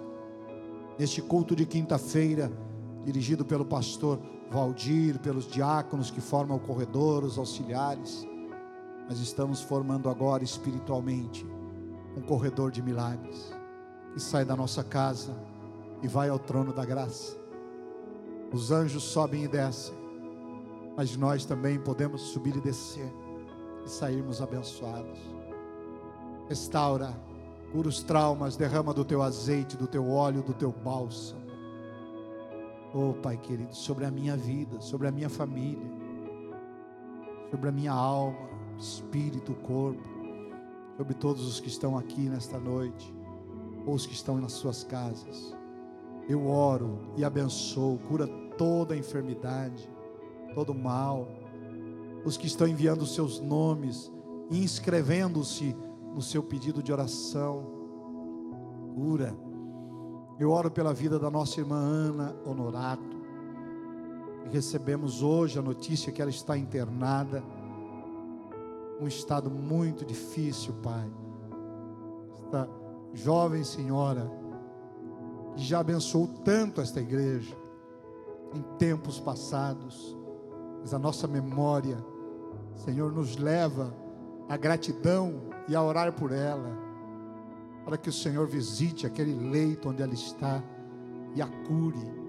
Neste 0.98 1.22
culto 1.22 1.56
de 1.56 1.66
quinta-feira, 1.66 2.50
dirigido 3.04 3.44
pelo 3.44 3.66
pastor 3.66 4.20
Valdir, 4.50 5.20
pelos 5.20 5.46
diáconos 5.46 6.10
que 6.10 6.22
formam 6.22 6.56
o 6.56 6.62
corredor, 6.62 7.26
os 7.26 7.38
auxiliares. 7.38 8.26
Nós 9.10 9.20
estamos 9.20 9.62
formando 9.62 10.10
agora 10.10 10.44
espiritualmente 10.44 11.46
um 12.16 12.22
corredor 12.22 12.72
de 12.72 12.82
milagres 12.82 13.54
que 14.16 14.22
sai 14.22 14.46
da 14.46 14.56
nossa 14.56 14.82
casa 14.82 15.36
e 16.02 16.08
vai 16.08 16.30
ao 16.30 16.40
trono 16.40 16.72
da 16.72 16.86
graça. 16.86 17.36
Os 18.50 18.72
anjos 18.72 19.04
sobem 19.04 19.44
e 19.44 19.48
descem, 19.50 19.94
mas 20.96 21.18
nós 21.18 21.44
também 21.44 21.78
podemos 21.78 22.22
subir 22.22 22.56
e 22.56 22.62
descer 22.62 23.12
e 23.86 23.90
sairmos 23.90 24.42
abençoados. 24.42 25.20
Restaura, 26.48 27.14
cura 27.74 27.90
os 27.90 28.02
traumas, 28.04 28.56
derrama 28.56 28.94
do 28.94 29.04
teu 29.04 29.22
azeite, 29.22 29.76
do 29.76 29.86
teu 29.86 30.10
óleo, 30.10 30.42
do 30.42 30.54
teu 30.54 30.72
bálsamo. 30.72 31.42
Oh, 32.94 33.14
Pai 33.16 33.36
querido, 33.36 33.76
sobre 33.76 34.06
a 34.06 34.12
minha 34.12 34.38
vida, 34.38 34.80
sobre 34.80 35.10
a 35.10 35.12
minha 35.12 35.30
família, 35.30 35.92
sobre 37.52 37.68
a 37.68 37.72
minha 37.74 37.92
alma, 37.92 38.48
espírito, 38.80 39.54
corpo, 39.56 40.02
sobre 40.96 41.14
todos 41.16 41.46
os 41.46 41.60
que 41.60 41.68
estão 41.68 41.98
aqui 41.98 42.30
nesta 42.30 42.58
noite, 42.58 43.14
ou 43.86 43.94
os 43.94 44.06
que 44.06 44.14
estão 44.14 44.40
nas 44.40 44.54
suas 44.54 44.84
casas. 44.84 45.56
Eu 46.28 46.48
oro 46.48 47.00
e 47.16 47.24
abençoo, 47.24 48.00
cura 48.08 48.28
toda 48.58 48.96
enfermidade, 48.96 49.90
todo 50.54 50.74
mal. 50.74 51.28
Os 52.26 52.38
que 52.38 52.48
estão 52.48 52.68
enviando 52.68 53.04
os 53.04 53.14
seus 53.14 53.40
nomes 53.40 54.12
e 54.50 54.64
inscrevendo-se 54.64 55.76
no 56.14 56.22
seu 56.22 56.42
pedido 56.42 56.82
de 56.82 56.92
oração, 56.92 57.66
cura. 58.96 59.36
Eu 60.40 60.52
oro 60.52 60.72
pela 60.72 60.94
vida 60.94 61.20
da 61.20 61.30
nossa 61.30 61.60
irmã 61.60 61.78
Ana 61.78 62.36
Honorato. 62.46 63.16
Recebemos 64.52 65.22
hoje 65.22 65.60
a 65.60 65.62
notícia 65.62 66.12
que 66.12 66.22
ela 66.22 66.32
está 66.32 66.58
internada 66.58 67.44
um 69.00 69.08
estado 69.08 69.50
muito 69.50 70.06
difícil, 70.06 70.74
Pai. 70.82 71.10
Esta 72.34 72.70
jovem 73.16 73.64
senhora 73.64 74.30
que 75.56 75.64
já 75.64 75.80
abençoou 75.80 76.28
tanto 76.28 76.82
esta 76.82 77.00
igreja 77.00 77.56
em 78.54 78.62
tempos 78.78 79.20
passados, 79.20 80.16
mas 80.82 80.94
a 80.94 81.00
nossa 81.00 81.28
memória, 81.28 81.98
Senhor, 82.76 83.12
nos 83.12 83.38
leva 83.38 83.96
à 84.48 84.58
gratidão 84.58 85.44
e 85.68 85.76
a 85.76 85.82
orar 85.82 86.14
por 86.14 86.32
ela, 86.32 86.78
para 87.84 87.98
que 87.98 88.10
o 88.10 88.14
Senhor 88.14 88.48
visite 88.48 89.08
aquele 89.08 89.34
leito 89.34 89.90
onde 89.90 90.02
ela 90.02 90.14
está 90.14 90.62
e 91.34 91.42
a 91.42 91.48
cure 91.48 92.26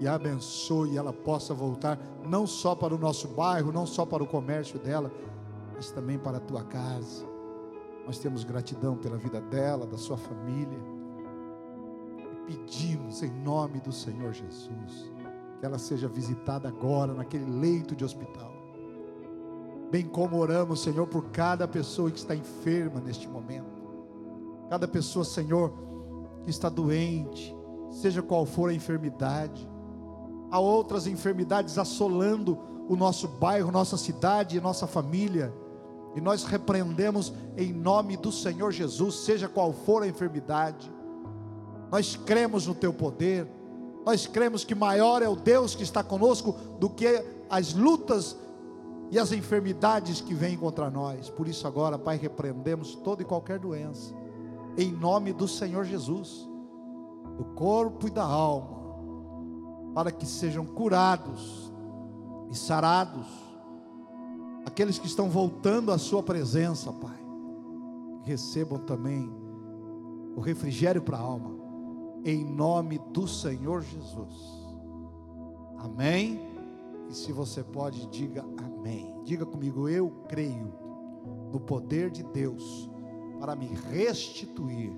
e 0.00 0.06
a 0.06 0.14
abençoe 0.14 0.92
e 0.92 0.96
ela 0.96 1.12
possa 1.12 1.52
voltar 1.52 1.98
não 2.24 2.46
só 2.46 2.74
para 2.74 2.94
o 2.94 2.98
nosso 2.98 3.28
bairro, 3.28 3.72
não 3.72 3.86
só 3.86 4.06
para 4.06 4.22
o 4.22 4.26
comércio 4.26 4.78
dela, 4.78 5.10
mas 5.74 5.90
também 5.90 6.18
para 6.18 6.36
a 6.36 6.40
tua 6.40 6.62
casa. 6.62 7.27
Nós 8.08 8.16
temos 8.16 8.42
gratidão 8.42 8.96
pela 8.96 9.18
vida 9.18 9.38
dela, 9.38 9.86
da 9.86 9.98
sua 9.98 10.16
família. 10.16 10.78
E 12.16 12.46
pedimos 12.46 13.22
em 13.22 13.30
nome 13.30 13.80
do 13.80 13.92
Senhor 13.92 14.32
Jesus 14.32 15.12
que 15.60 15.66
ela 15.66 15.78
seja 15.78 16.08
visitada 16.08 16.68
agora 16.68 17.12
naquele 17.12 17.44
leito 17.44 17.94
de 17.94 18.06
hospital. 18.06 18.50
Bem 19.90 20.06
como 20.06 20.38
oramos, 20.38 20.80
Senhor, 20.80 21.06
por 21.06 21.24
cada 21.26 21.68
pessoa 21.68 22.10
que 22.10 22.16
está 22.16 22.34
enferma 22.34 22.98
neste 22.98 23.28
momento. 23.28 23.82
Cada 24.70 24.88
pessoa, 24.88 25.22
Senhor, 25.22 25.70
que 26.44 26.50
está 26.50 26.70
doente, 26.70 27.54
seja 27.90 28.22
qual 28.22 28.46
for 28.46 28.70
a 28.70 28.74
enfermidade. 28.74 29.68
Há 30.50 30.58
outras 30.58 31.06
enfermidades 31.06 31.76
assolando 31.76 32.58
o 32.88 32.96
nosso 32.96 33.28
bairro, 33.28 33.70
nossa 33.70 33.98
cidade, 33.98 34.58
nossa 34.62 34.86
família 34.86 35.52
e 36.14 36.20
nós 36.20 36.44
repreendemos 36.44 37.32
em 37.56 37.72
nome 37.72 38.16
do 38.16 38.32
Senhor 38.32 38.72
Jesus, 38.72 39.16
seja 39.16 39.48
qual 39.48 39.72
for 39.72 40.02
a 40.02 40.08
enfermidade. 40.08 40.90
Nós 41.90 42.16
cremos 42.16 42.66
no 42.66 42.74
teu 42.74 42.92
poder. 42.92 43.46
Nós 44.04 44.26
cremos 44.26 44.64
que 44.64 44.74
maior 44.74 45.22
é 45.22 45.28
o 45.28 45.36
Deus 45.36 45.74
que 45.74 45.82
está 45.82 46.02
conosco 46.02 46.52
do 46.78 46.88
que 46.88 47.24
as 47.48 47.74
lutas 47.74 48.36
e 49.10 49.18
as 49.18 49.32
enfermidades 49.32 50.20
que 50.20 50.34
vêm 50.34 50.56
contra 50.56 50.90
nós. 50.90 51.28
Por 51.30 51.46
isso 51.46 51.66
agora, 51.66 51.98
Pai, 51.98 52.16
repreendemos 52.16 52.94
toda 52.94 53.22
e 53.22 53.24
qualquer 53.24 53.58
doença 53.58 54.14
em 54.78 54.92
nome 54.92 55.32
do 55.32 55.48
Senhor 55.48 55.84
Jesus, 55.84 56.48
do 57.36 57.44
corpo 57.56 58.06
e 58.06 58.10
da 58.10 58.22
alma, 58.22 58.78
para 59.92 60.12
que 60.12 60.24
sejam 60.24 60.64
curados 60.64 61.72
e 62.48 62.56
sarados 62.56 63.26
aqueles 64.68 64.98
que 64.98 65.06
estão 65.06 65.30
voltando 65.30 65.90
à 65.90 65.98
Sua 65.98 66.22
presença, 66.22 66.92
Pai, 66.92 67.18
recebam 68.22 68.78
também 68.78 69.32
o 70.36 70.40
refrigério 70.40 71.02
para 71.02 71.16
a 71.16 71.20
alma, 71.20 71.50
em 72.24 72.44
nome 72.44 73.00
do 73.12 73.26
Senhor 73.26 73.82
Jesus. 73.82 74.34
Amém? 75.78 76.40
E 77.08 77.14
se 77.14 77.32
você 77.32 77.64
pode, 77.64 78.06
diga 78.08 78.44
amém. 78.58 79.22
Diga 79.24 79.46
comigo, 79.46 79.88
eu 79.88 80.10
creio 80.28 80.72
no 81.50 81.58
poder 81.58 82.10
de 82.10 82.22
Deus 82.22 82.90
para 83.40 83.56
me 83.56 83.68
restituir 83.90 84.92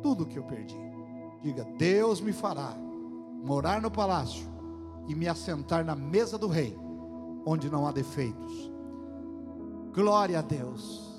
tudo 0.00 0.26
que 0.26 0.38
eu 0.38 0.44
perdi. 0.44 0.78
Diga, 1.42 1.64
Deus 1.76 2.20
me 2.20 2.32
fará 2.32 2.76
morar 3.42 3.82
no 3.82 3.90
palácio 3.90 4.46
e 5.08 5.14
me 5.14 5.26
assentar 5.26 5.84
na 5.84 5.96
mesa 5.96 6.38
do 6.38 6.46
rei, 6.46 6.78
onde 7.44 7.68
não 7.68 7.84
há 7.84 7.90
defeitos 7.90 8.71
Glória 9.94 10.38
a 10.38 10.42
Deus. 10.42 11.11